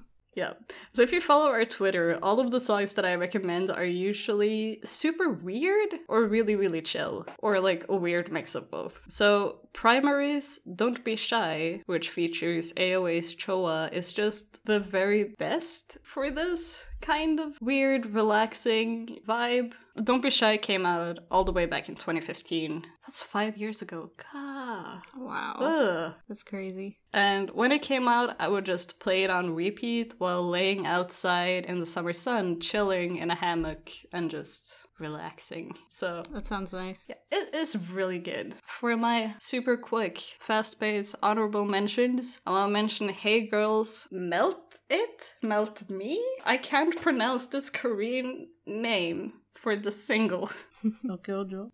Yeah. 0.34 0.54
So 0.92 1.02
if 1.02 1.12
you 1.12 1.20
follow 1.20 1.46
our 1.46 1.64
Twitter, 1.64 2.18
all 2.22 2.40
of 2.40 2.50
the 2.50 2.60
songs 2.60 2.94
that 2.94 3.04
I 3.04 3.14
recommend 3.14 3.70
are 3.70 3.84
usually 3.84 4.80
super 4.84 5.30
weird 5.30 5.94
or 6.08 6.24
really, 6.24 6.56
really 6.56 6.82
chill, 6.82 7.26
or 7.38 7.60
like 7.60 7.84
a 7.88 7.96
weird 7.96 8.32
mix 8.32 8.54
of 8.54 8.70
both. 8.70 9.02
So 9.08 9.60
Primary's 9.72 10.58
Don't 10.58 11.04
Be 11.04 11.16
Shy, 11.16 11.82
which 11.86 12.10
features 12.10 12.72
AOA's 12.74 13.34
Choa, 13.34 13.92
is 13.92 14.12
just 14.12 14.64
the 14.66 14.80
very 14.80 15.24
best 15.38 15.98
for 16.02 16.30
this 16.30 16.84
kind 17.00 17.38
of 17.38 17.60
weird, 17.60 18.06
relaxing 18.06 19.18
vibe. 19.28 19.72
Don't 20.02 20.22
Be 20.22 20.30
Shy 20.30 20.56
came 20.56 20.86
out 20.86 21.18
all 21.30 21.44
the 21.44 21.52
way 21.52 21.66
back 21.66 21.88
in 21.88 21.94
2015. 21.94 22.84
That's 23.02 23.22
five 23.22 23.56
years 23.56 23.82
ago. 23.82 24.10
God. 24.32 25.02
Wow. 25.16 25.56
Ugh. 25.60 26.14
That's 26.28 26.42
crazy. 26.42 26.98
And 27.14 27.50
when 27.50 27.70
it 27.70 27.80
came 27.80 28.08
out, 28.08 28.34
I 28.40 28.48
would 28.48 28.66
just 28.66 28.98
play 28.98 29.22
it 29.22 29.30
on 29.30 29.54
repeat 29.54 30.14
while 30.18 30.42
laying 30.46 30.84
outside 30.84 31.64
in 31.64 31.78
the 31.78 31.86
summer 31.86 32.12
sun, 32.12 32.58
chilling 32.60 33.18
in 33.18 33.30
a 33.30 33.36
hammock 33.36 33.90
and 34.12 34.28
just 34.32 34.74
relaxing. 34.98 35.76
So, 35.90 36.24
That 36.32 36.46
sounds 36.46 36.72
nice. 36.72 37.06
yeah, 37.08 37.14
it 37.30 37.54
is 37.54 37.76
really 37.92 38.18
good. 38.18 38.54
For 38.66 38.96
my 38.96 39.34
super 39.40 39.76
quick, 39.76 40.18
fast 40.40 40.80
paced 40.80 41.14
honorable 41.22 41.64
mentions, 41.64 42.40
I 42.46 42.50
want 42.50 42.68
to 42.70 42.72
mention 42.72 43.08
Hey 43.10 43.46
Girls 43.46 44.08
Melt 44.10 44.78
It? 44.90 45.36
Melt 45.40 45.88
Me? 45.88 46.20
I 46.44 46.56
can't 46.56 47.00
pronounce 47.00 47.46
this 47.46 47.70
Korean 47.70 48.48
name 48.66 49.34
for 49.54 49.76
the 49.76 49.92
single. 49.92 50.50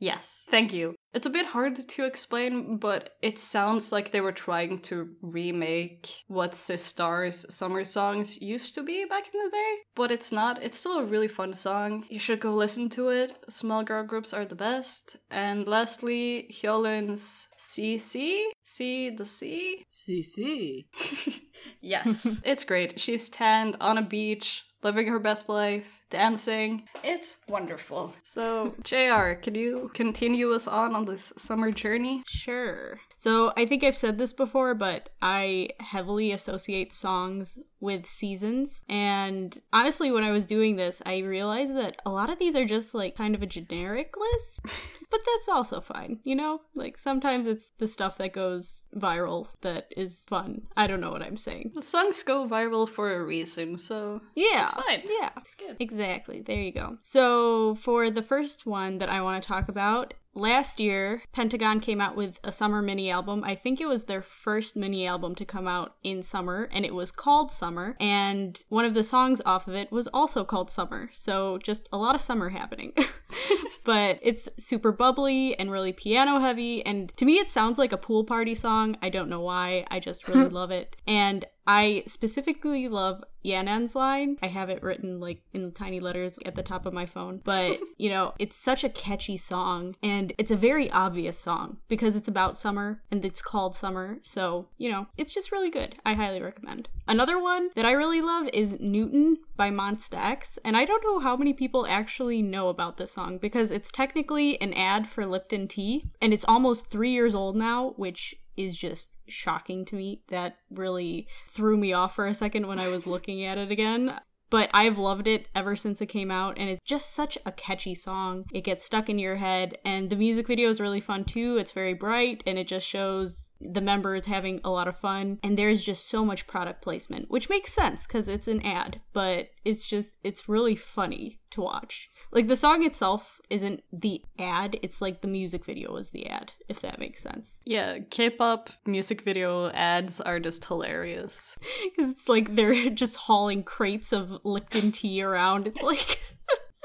Yes, 0.00 0.44
thank 0.50 0.72
you. 0.72 0.94
It's 1.12 1.26
a 1.26 1.30
bit 1.30 1.46
hard 1.46 1.88
to 1.88 2.04
explain, 2.04 2.76
but 2.76 3.16
it 3.20 3.38
sounds 3.38 3.90
like 3.90 4.10
they 4.10 4.20
were 4.20 4.32
trying 4.32 4.78
to 4.82 5.10
remake 5.22 6.24
what 6.28 6.52
Sistar's 6.52 7.52
summer 7.52 7.84
songs 7.84 8.40
used 8.40 8.74
to 8.76 8.82
be 8.82 9.04
back 9.04 9.28
in 9.32 9.40
the 9.40 9.50
day, 9.50 9.74
but 9.96 10.12
it's 10.12 10.30
not. 10.30 10.62
It's 10.62 10.78
still 10.78 10.98
a 10.98 11.04
really 11.04 11.28
fun 11.28 11.54
song. 11.54 12.04
You 12.08 12.20
should 12.20 12.40
go 12.40 12.52
listen 12.52 12.88
to 12.90 13.08
it. 13.08 13.36
Small 13.48 13.82
girl 13.82 14.04
groups 14.04 14.32
are 14.32 14.44
the 14.44 14.54
best. 14.54 15.16
And 15.30 15.66
lastly, 15.66 16.48
Hyolyn's 16.52 17.48
CC? 17.58 18.00
C 18.00 18.52
C 18.64 19.10
the 19.10 19.26
C? 19.26 19.84
CC. 19.90 20.84
Yes, 21.80 22.36
it's 22.44 22.64
great. 22.64 22.98
She's 22.98 23.28
tanned 23.28 23.76
on 23.80 23.98
a 23.98 24.02
beach, 24.02 24.64
living 24.82 25.06
her 25.08 25.18
best 25.18 25.48
life, 25.48 26.00
dancing. 26.10 26.84
It's 27.02 27.36
wonderful. 27.48 28.14
So, 28.24 28.74
JR, 28.82 29.34
can 29.34 29.54
you 29.54 29.90
continue 29.94 30.52
us 30.52 30.66
on 30.66 30.94
on 30.94 31.04
this 31.04 31.32
summer 31.36 31.70
journey? 31.70 32.22
Sure. 32.26 33.00
So 33.16 33.52
I 33.56 33.66
think 33.66 33.84
I've 33.84 33.96
said 33.96 34.18
this 34.18 34.32
before, 34.32 34.74
but 34.74 35.10
I 35.20 35.70
heavily 35.80 36.32
associate 36.32 36.92
songs 36.92 37.58
with 37.80 38.06
seasons. 38.06 38.82
And 38.88 39.60
honestly, 39.72 40.10
when 40.10 40.24
I 40.24 40.30
was 40.30 40.46
doing 40.46 40.76
this, 40.76 41.00
I 41.06 41.18
realized 41.18 41.74
that 41.76 41.96
a 42.04 42.10
lot 42.10 42.30
of 42.30 42.38
these 42.38 42.54
are 42.56 42.64
just 42.66 42.94
like 42.94 43.16
kind 43.16 43.34
of 43.34 43.42
a 43.42 43.46
generic 43.46 44.14
list. 44.18 44.60
but 45.10 45.20
that's 45.26 45.48
also 45.48 45.80
fine, 45.80 46.20
you 46.22 46.34
know? 46.36 46.60
Like 46.74 46.98
sometimes 46.98 47.46
it's 47.46 47.72
the 47.78 47.88
stuff 47.88 48.18
that 48.18 48.32
goes 48.32 48.84
viral 48.94 49.48
that 49.62 49.88
is 49.96 50.24
fun. 50.28 50.62
I 50.76 50.86
don't 50.86 51.00
know 51.00 51.10
what 51.10 51.22
I'm 51.22 51.36
saying. 51.36 51.72
The 51.74 51.82
songs 51.82 52.22
go 52.22 52.46
viral 52.46 52.88
for 52.88 53.14
a 53.14 53.24
reason, 53.24 53.78
so 53.78 54.20
Yeah. 54.34 54.64
it's 54.64 54.72
fine. 54.72 55.02
Yeah. 55.20 55.30
It's 55.38 55.54
good. 55.54 55.76
Exactly. 55.80 56.42
There 56.42 56.60
you 56.60 56.72
go. 56.72 56.98
So, 57.02 57.74
for 57.76 58.10
the 58.10 58.22
first 58.22 58.66
one 58.66 58.98
that 58.98 59.08
I 59.08 59.20
want 59.20 59.42
to 59.42 59.46
talk 59.46 59.68
about, 59.68 60.14
last 60.34 60.78
year, 60.78 61.22
Pentagon 61.32 61.80
came 61.80 62.00
out 62.00 62.14
with 62.16 62.38
a 62.44 62.52
summer 62.52 62.80
mini 62.82 63.10
album. 63.10 63.42
I 63.44 63.54
think 63.54 63.80
it 63.80 63.88
was 63.88 64.04
their 64.04 64.22
first 64.22 64.76
mini 64.76 65.06
album 65.06 65.34
to 65.36 65.44
come 65.44 65.66
out 65.66 65.96
in 66.04 66.22
summer, 66.22 66.68
and 66.72 66.84
it 66.84 66.94
was 66.94 67.10
called 67.10 67.50
Summer. 67.50 67.69
And 68.00 68.62
one 68.68 68.84
of 68.84 68.94
the 68.94 69.04
songs 69.04 69.40
off 69.44 69.68
of 69.68 69.74
it 69.74 69.90
was 69.92 70.08
also 70.08 70.44
called 70.44 70.70
Summer. 70.70 71.10
So, 71.14 71.58
just 71.58 71.88
a 71.92 71.98
lot 71.98 72.14
of 72.14 72.20
summer 72.20 72.48
happening. 72.50 72.92
but 73.84 74.18
it's 74.22 74.48
super 74.58 74.92
bubbly 74.92 75.58
and 75.58 75.70
really 75.70 75.92
piano 75.92 76.38
heavy. 76.38 76.84
And 76.84 77.14
to 77.16 77.24
me, 77.24 77.38
it 77.38 77.50
sounds 77.50 77.78
like 77.78 77.92
a 77.92 77.96
pool 77.96 78.24
party 78.24 78.54
song. 78.54 78.96
I 79.02 79.08
don't 79.08 79.28
know 79.28 79.40
why. 79.40 79.86
I 79.90 80.00
just 80.00 80.28
really 80.28 80.48
love 80.60 80.70
it. 80.70 80.96
And 81.06 81.44
I 81.66 82.02
specifically 82.06 82.88
love 82.88 83.22
Yanan's 83.44 83.94
line. 83.94 84.36
I 84.42 84.48
have 84.48 84.70
it 84.70 84.82
written 84.82 85.20
like 85.20 85.42
in 85.52 85.72
tiny 85.72 86.00
letters 86.00 86.38
at 86.44 86.54
the 86.54 86.62
top 86.62 86.86
of 86.86 86.92
my 86.92 87.06
phone. 87.06 87.40
But, 87.42 87.78
you 87.98 88.08
know, 88.08 88.34
it's 88.38 88.56
such 88.56 88.84
a 88.84 88.88
catchy 88.88 89.36
song 89.36 89.96
and 90.02 90.32
it's 90.38 90.50
a 90.50 90.56
very 90.56 90.90
obvious 90.90 91.38
song 91.38 91.78
because 91.88 92.16
it's 92.16 92.28
about 92.28 92.58
summer 92.58 93.02
and 93.10 93.24
it's 93.24 93.42
called 93.42 93.74
Summer. 93.74 94.18
So, 94.22 94.68
you 94.78 94.90
know, 94.90 95.06
it's 95.16 95.32
just 95.32 95.52
really 95.52 95.70
good. 95.70 95.96
I 96.04 96.14
highly 96.14 96.42
recommend. 96.42 96.88
Another 97.08 97.40
one 97.40 97.70
that 97.74 97.84
I 97.84 97.92
really 97.92 98.20
love 98.20 98.48
is 98.52 98.78
Newton 98.80 99.38
by 99.56 99.70
Monsta 99.70 100.16
X. 100.16 100.58
And 100.64 100.76
I 100.76 100.84
don't 100.84 101.02
know 101.04 101.18
how 101.20 101.36
many 101.36 101.52
people 101.52 101.86
actually 101.86 102.42
know 102.42 102.68
about 102.68 102.96
this 102.96 103.12
song 103.12 103.38
because 103.38 103.70
it's 103.70 103.90
technically 103.90 104.60
an 104.60 104.72
ad 104.74 105.06
for 105.06 105.26
Lipton 105.26 105.68
tea 105.68 106.04
and 106.20 106.32
it's 106.32 106.44
almost 106.46 106.86
three 106.86 107.10
years 107.10 107.34
old 107.34 107.56
now, 107.56 107.94
which 107.96 108.36
is 108.64 108.76
just 108.76 109.16
shocking 109.28 109.84
to 109.86 109.94
me. 109.94 110.22
That 110.28 110.56
really 110.70 111.28
threw 111.48 111.76
me 111.76 111.92
off 111.92 112.14
for 112.14 112.26
a 112.26 112.34
second 112.34 112.66
when 112.66 112.80
I 112.80 112.88
was 112.88 113.06
looking 113.08 113.44
at 113.44 113.58
it 113.58 113.70
again. 113.70 114.20
But 114.50 114.68
I've 114.74 114.98
loved 114.98 115.28
it 115.28 115.46
ever 115.54 115.76
since 115.76 116.00
it 116.00 116.06
came 116.06 116.30
out, 116.30 116.58
and 116.58 116.68
it's 116.68 116.80
just 116.84 117.14
such 117.14 117.38
a 117.46 117.52
catchy 117.52 117.94
song. 117.94 118.46
It 118.52 118.64
gets 118.64 118.84
stuck 118.84 119.08
in 119.08 119.20
your 119.20 119.36
head, 119.36 119.78
and 119.84 120.10
the 120.10 120.16
music 120.16 120.48
video 120.48 120.68
is 120.68 120.80
really 120.80 121.00
fun 121.00 121.24
too. 121.24 121.56
It's 121.56 121.70
very 121.70 121.94
bright, 121.94 122.42
and 122.46 122.58
it 122.58 122.66
just 122.66 122.84
shows 122.86 123.49
the 123.60 123.80
members 123.80 124.26
having 124.26 124.60
a 124.64 124.70
lot 124.70 124.88
of 124.88 124.98
fun. 124.98 125.38
And 125.42 125.56
there's 125.56 125.82
just 125.82 126.08
so 126.08 126.24
much 126.24 126.46
product 126.46 126.82
placement, 126.82 127.30
which 127.30 127.50
makes 127.50 127.72
sense 127.72 128.06
because 128.06 128.28
it's 128.28 128.48
an 128.48 128.62
ad, 128.62 129.00
but 129.12 129.50
it's 129.64 129.86
just, 129.86 130.14
it's 130.24 130.48
really 130.48 130.74
funny 130.74 131.40
to 131.50 131.60
watch. 131.60 132.10
Like 132.32 132.48
the 132.48 132.56
song 132.56 132.84
itself 132.84 133.40
isn't 133.50 133.82
the 133.92 134.22
ad, 134.38 134.78
it's 134.82 135.02
like 135.02 135.20
the 135.20 135.28
music 135.28 135.64
video 135.64 135.96
is 135.96 136.10
the 136.10 136.26
ad, 136.26 136.52
if 136.68 136.80
that 136.80 136.98
makes 136.98 137.22
sense. 137.22 137.60
Yeah, 137.64 137.98
K-pop 138.10 138.70
music 138.86 139.22
video 139.22 139.68
ads 139.70 140.20
are 140.20 140.40
just 140.40 140.64
hilarious. 140.64 141.58
Because 141.82 142.12
it's 142.12 142.28
like 142.28 142.54
they're 142.54 142.90
just 142.90 143.16
hauling 143.16 143.62
crates 143.62 144.12
of 144.12 144.38
Lipton 144.44 144.92
tea 144.92 145.22
around. 145.22 145.66
It's 145.66 145.82
like, 145.82 146.20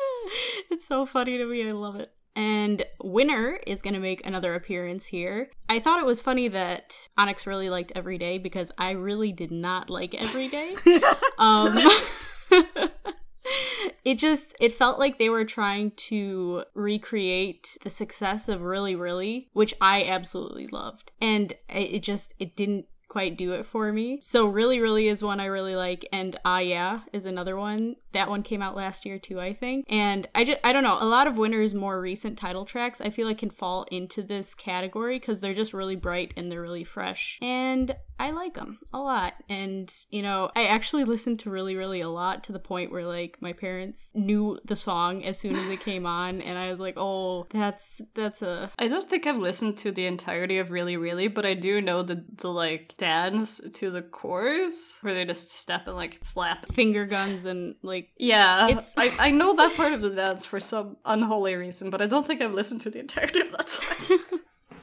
it's 0.71 0.87
so 0.87 1.05
funny 1.05 1.37
to 1.37 1.45
me. 1.45 1.67
I 1.67 1.71
love 1.71 1.95
it. 1.95 2.11
And 2.35 2.83
Winner 3.01 3.59
is 3.65 3.81
going 3.81 3.93
to 3.93 3.99
make 3.99 4.25
another 4.25 4.55
appearance 4.55 5.05
here. 5.05 5.49
I 5.69 5.79
thought 5.79 5.99
it 5.99 6.05
was 6.05 6.21
funny 6.21 6.47
that 6.49 7.07
Onyx 7.17 7.47
really 7.47 7.69
liked 7.69 7.93
Everyday 7.95 8.37
because 8.37 8.71
I 8.77 8.91
really 8.91 9.31
did 9.31 9.51
not 9.51 9.89
like 9.89 10.13
Everyday. 10.13 10.75
um, 11.37 11.77
it 14.03 14.17
just 14.17 14.55
it 14.59 14.73
felt 14.73 14.99
like 14.99 15.17
they 15.17 15.29
were 15.29 15.45
trying 15.45 15.91
to 15.91 16.63
recreate 16.73 17.77
the 17.83 17.89
success 17.89 18.49
of 18.49 18.61
really 18.61 18.95
really 18.95 19.49
which 19.53 19.73
i 19.81 20.03
absolutely 20.03 20.67
loved 20.67 21.11
and 21.21 21.51
it 21.69 21.95
it 21.95 22.03
just 22.03 22.33
it 22.39 22.55
didn't 22.55 22.85
quite 23.15 23.37
do 23.37 23.53
it 23.53 23.65
for 23.65 23.93
me. 23.93 24.19
So 24.19 24.45
really, 24.45 24.81
really 24.81 25.07
is 25.07 25.23
one 25.23 25.39
I 25.39 25.45
really 25.45 25.77
like, 25.77 26.05
and 26.11 26.37
Ah 26.43 26.57
Yeah 26.57 26.99
is 27.13 27.25
another 27.25 27.55
one. 27.55 27.95
That 28.11 28.27
one 28.27 28.43
came 28.43 28.61
out 28.61 28.75
last 28.75 29.05
year 29.05 29.17
too, 29.17 29.39
I 29.39 29.53
think. 29.53 29.85
And 29.87 30.27
I 30.35 30.43
just 30.43 30.59
I 30.65 30.73
don't 30.73 30.83
know. 30.83 30.97
A 30.99 31.05
lot 31.05 31.25
of 31.25 31.37
Winner's 31.37 31.73
more 31.73 32.01
recent 32.01 32.37
title 32.37 32.65
tracks 32.65 32.99
I 32.99 33.09
feel 33.09 33.25
like 33.25 33.37
can 33.37 33.49
fall 33.49 33.83
into 33.89 34.21
this 34.21 34.53
category 34.53 35.17
because 35.17 35.39
they're 35.39 35.53
just 35.53 35.73
really 35.73 35.95
bright 35.95 36.33
and 36.35 36.51
they're 36.51 36.61
really 36.61 36.83
fresh, 36.83 37.39
and 37.41 37.95
I 38.19 38.31
like 38.31 38.53
them 38.53 38.79
a 38.93 38.99
lot. 38.99 39.33
And 39.47 39.93
you 40.09 40.21
know, 40.21 40.49
I 40.53 40.65
actually 40.65 41.05
listened 41.05 41.39
to 41.39 41.49
really, 41.49 41.77
really 41.77 42.01
a 42.01 42.09
lot 42.09 42.43
to 42.45 42.51
the 42.51 42.59
point 42.59 42.91
where 42.91 43.05
like 43.05 43.37
my 43.41 43.53
parents 43.53 44.11
knew 44.13 44.59
the 44.65 44.75
song 44.75 45.23
as 45.23 45.37
soon 45.37 45.55
as 45.55 45.69
it 45.69 45.79
came 45.79 46.05
on, 46.21 46.41
and 46.41 46.57
I 46.57 46.69
was 46.69 46.81
like, 46.81 46.95
oh, 46.97 47.47
that's 47.49 48.01
that's 48.13 48.41
a 48.41 48.71
I 48.77 48.89
don't 48.89 49.09
think 49.09 49.25
I've 49.25 49.37
listened 49.37 49.77
to 49.79 49.91
the 49.93 50.05
entirety 50.05 50.57
of 50.57 50.69
Really 50.69 50.97
Really, 50.97 51.29
but 51.29 51.45
I 51.45 51.53
do 51.53 51.79
know 51.79 52.01
the 52.03 52.25
the 52.35 52.51
like 52.51 52.95
dance 53.05 53.61
to 53.73 53.91
the 53.91 54.01
chorus 54.01 54.97
where 55.01 55.13
they 55.13 55.25
just 55.25 55.51
step 55.51 55.85
and 55.87 55.95
like 55.95 56.19
slap. 56.23 56.65
finger 56.79 57.05
guns 57.05 57.45
and 57.45 57.75
like 57.83 58.09
Yeah, 58.17 58.67
It's- 58.67 58.93
I, 58.97 59.27
I 59.27 59.29
know 59.31 59.55
that 59.55 59.75
part 59.75 59.93
of 59.93 60.01
the 60.01 60.09
dance 60.09 60.43
for 60.45 60.59
some 60.59 60.97
unholy 61.05 61.53
reason, 61.55 61.89
but 61.91 62.01
I 62.01 62.07
don't 62.07 62.25
think 62.25 62.41
I've 62.41 62.53
listened 62.53 62.81
to 62.81 62.89
the 62.89 62.99
entirety 62.99 63.41
of 63.41 63.51
that 63.51 63.69
song. 63.69 64.19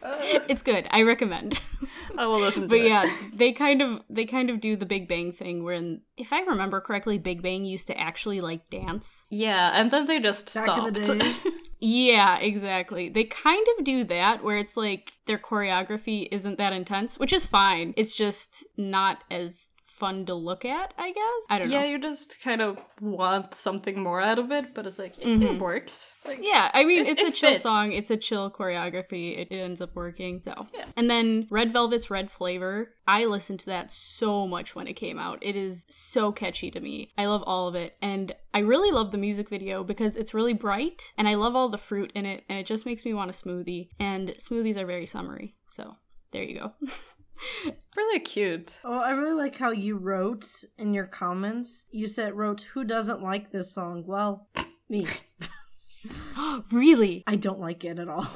it's 0.49 0.63
good. 0.63 0.87
I 0.91 1.03
recommend. 1.03 1.61
I 2.19 2.27
will 2.27 2.41
listen 2.41 2.63
to 2.63 2.69
but 2.69 2.79
it. 2.79 2.87
yeah, 2.87 3.05
they 3.33 3.53
kind 3.53 3.83
of 3.83 4.03
they 4.11 4.25
kind 4.25 4.51
of 4.51 4.61
do 4.61 4.77
the 4.77 4.87
Big 4.87 5.09
Bang 5.09 5.33
thing 5.33 5.65
when 5.65 6.03
if 6.17 6.33
I 6.33 6.41
remember 6.43 6.81
correctly, 6.81 7.19
Big 7.19 7.43
Bang 7.43 7.65
used 7.65 7.87
to 7.89 7.99
actually 7.99 8.41
like 8.41 8.69
dance. 8.71 9.25
Yeah, 9.31 9.71
and 9.75 9.91
then 9.91 10.07
they 10.07 10.21
just 10.21 10.53
Back 10.55 10.65
stopped. 10.65 10.89
in 10.89 10.95
the 10.95 11.15
days. 11.19 11.47
Yeah, 11.85 12.39
exactly. 12.39 13.09
They 13.09 13.25
kind 13.25 13.67
of 13.77 13.85
do 13.85 14.05
that 14.05 14.45
where 14.45 14.57
it's 14.57 14.77
like 14.77 15.15
their 15.27 15.37
choreography 15.39 16.29
isn't 16.31 16.57
that 16.59 16.73
intense, 16.73 17.19
which 17.19 17.33
is 17.33 17.45
fine. 17.45 17.93
It's 17.97 18.15
just 18.15 18.65
not 18.77 19.25
as 19.33 19.69
fun 20.03 20.27
to 20.27 20.35
look 20.35 20.65
at, 20.65 20.93
I 20.99 21.09
guess. 21.13 21.43
I 21.49 21.59
don't 21.59 21.69
know. 21.71 21.79
yeah, 21.79 21.85
you 21.85 21.99
just 21.99 22.41
kind 22.41 22.61
of 22.61 22.79
want 23.01 23.55
something 23.55 24.03
more 24.03 24.21
out 24.21 24.39
of 24.39 24.51
it, 24.51 24.75
but 24.75 24.87
it's 24.89 24.99
like 24.99 25.17
it, 25.19 25.27
Mhm. 25.27 25.55
it 25.55 25.61
works. 25.61 26.15
Like, 26.27 26.41
Yeah, 26.43 26.71
I 26.75 26.85
mean, 26.85 27.07
It- 27.07 27.11
it's 27.13 27.23
it 27.23 27.29
a 27.29 27.31
chill 27.41 27.51
fits. 27.51 27.63
song. 27.63 27.93
It's 27.93 28.11
a 28.11 28.17
chill 28.17 28.51
choreography. 28.51 29.39
It, 29.39 29.49
it 29.53 29.59
ends 29.69 29.81
up 29.81 29.95
working. 29.95 30.41
So, 30.43 30.67
Yeah. 30.75 30.87
and 30.97 31.09
then 31.09 31.47
Red 31.51 31.73
Velvet's 31.73 32.11
Red 32.11 32.31
Flavor. 32.31 32.95
I 33.07 33.25
listened 33.27 33.61
to 33.61 33.67
that 33.67 33.93
so 33.93 34.47
much 34.49 34.75
when 34.77 34.87
it 34.89 34.95
came 34.95 35.19
out. 35.19 35.39
It 35.43 35.57
is 35.57 35.87
so 35.91 36.33
catchy 36.33 36.71
to 36.73 36.81
me. 36.81 37.11
I 37.17 37.27
love 37.27 37.43
all 37.47 37.69
of 37.69 37.75
it, 37.75 37.97
and 38.03 38.33
I 38.55 38.59
really 38.61 38.91
love 38.91 39.11
the 39.13 39.19
music 39.19 39.49
video 39.49 39.83
because 39.85 40.17
it's 40.17 40.35
really 40.35 40.53
bright, 40.67 41.13
and 41.17 41.27
I 41.29 41.35
love 41.35 41.55
all 41.57 41.69
the 41.69 41.79
fruit 41.89 42.11
in 42.15 42.27
it, 42.27 42.45
and 42.49 42.59
it 42.59 42.67
just 42.67 42.87
makes 42.87 43.05
me 43.05 43.15
want 43.15 43.31
a 43.31 43.35
smoothie. 43.35 43.89
And 43.99 44.31
smoothies 44.39 44.77
are 44.77 44.87
very 44.87 45.07
summery. 45.07 45.55
So 45.69 45.97
there 46.33 46.43
you 46.43 46.59
go. 46.61 46.73
really 47.97 48.21
cute. 48.21 48.75
Oh, 48.85 48.99
I 48.99 49.11
really 49.11 49.35
like 49.35 49.57
how 49.57 49.71
you 49.71 49.97
wrote 49.97 50.65
in 50.79 50.95
your 50.95 51.07
comments. 51.07 51.87
You 51.91 52.07
said 52.07 52.35
wrote 52.35 52.63
who 52.75 52.85
doesn't 52.85 53.23
like 53.23 53.51
this 53.51 53.75
song? 53.75 54.05
Well, 54.07 54.49
me. 54.89 55.07
really? 56.73 57.25
I 57.27 57.37
don't 57.37 57.61
like 57.61 57.85
it 57.85 57.99
at 57.99 58.09
all. 58.09 58.29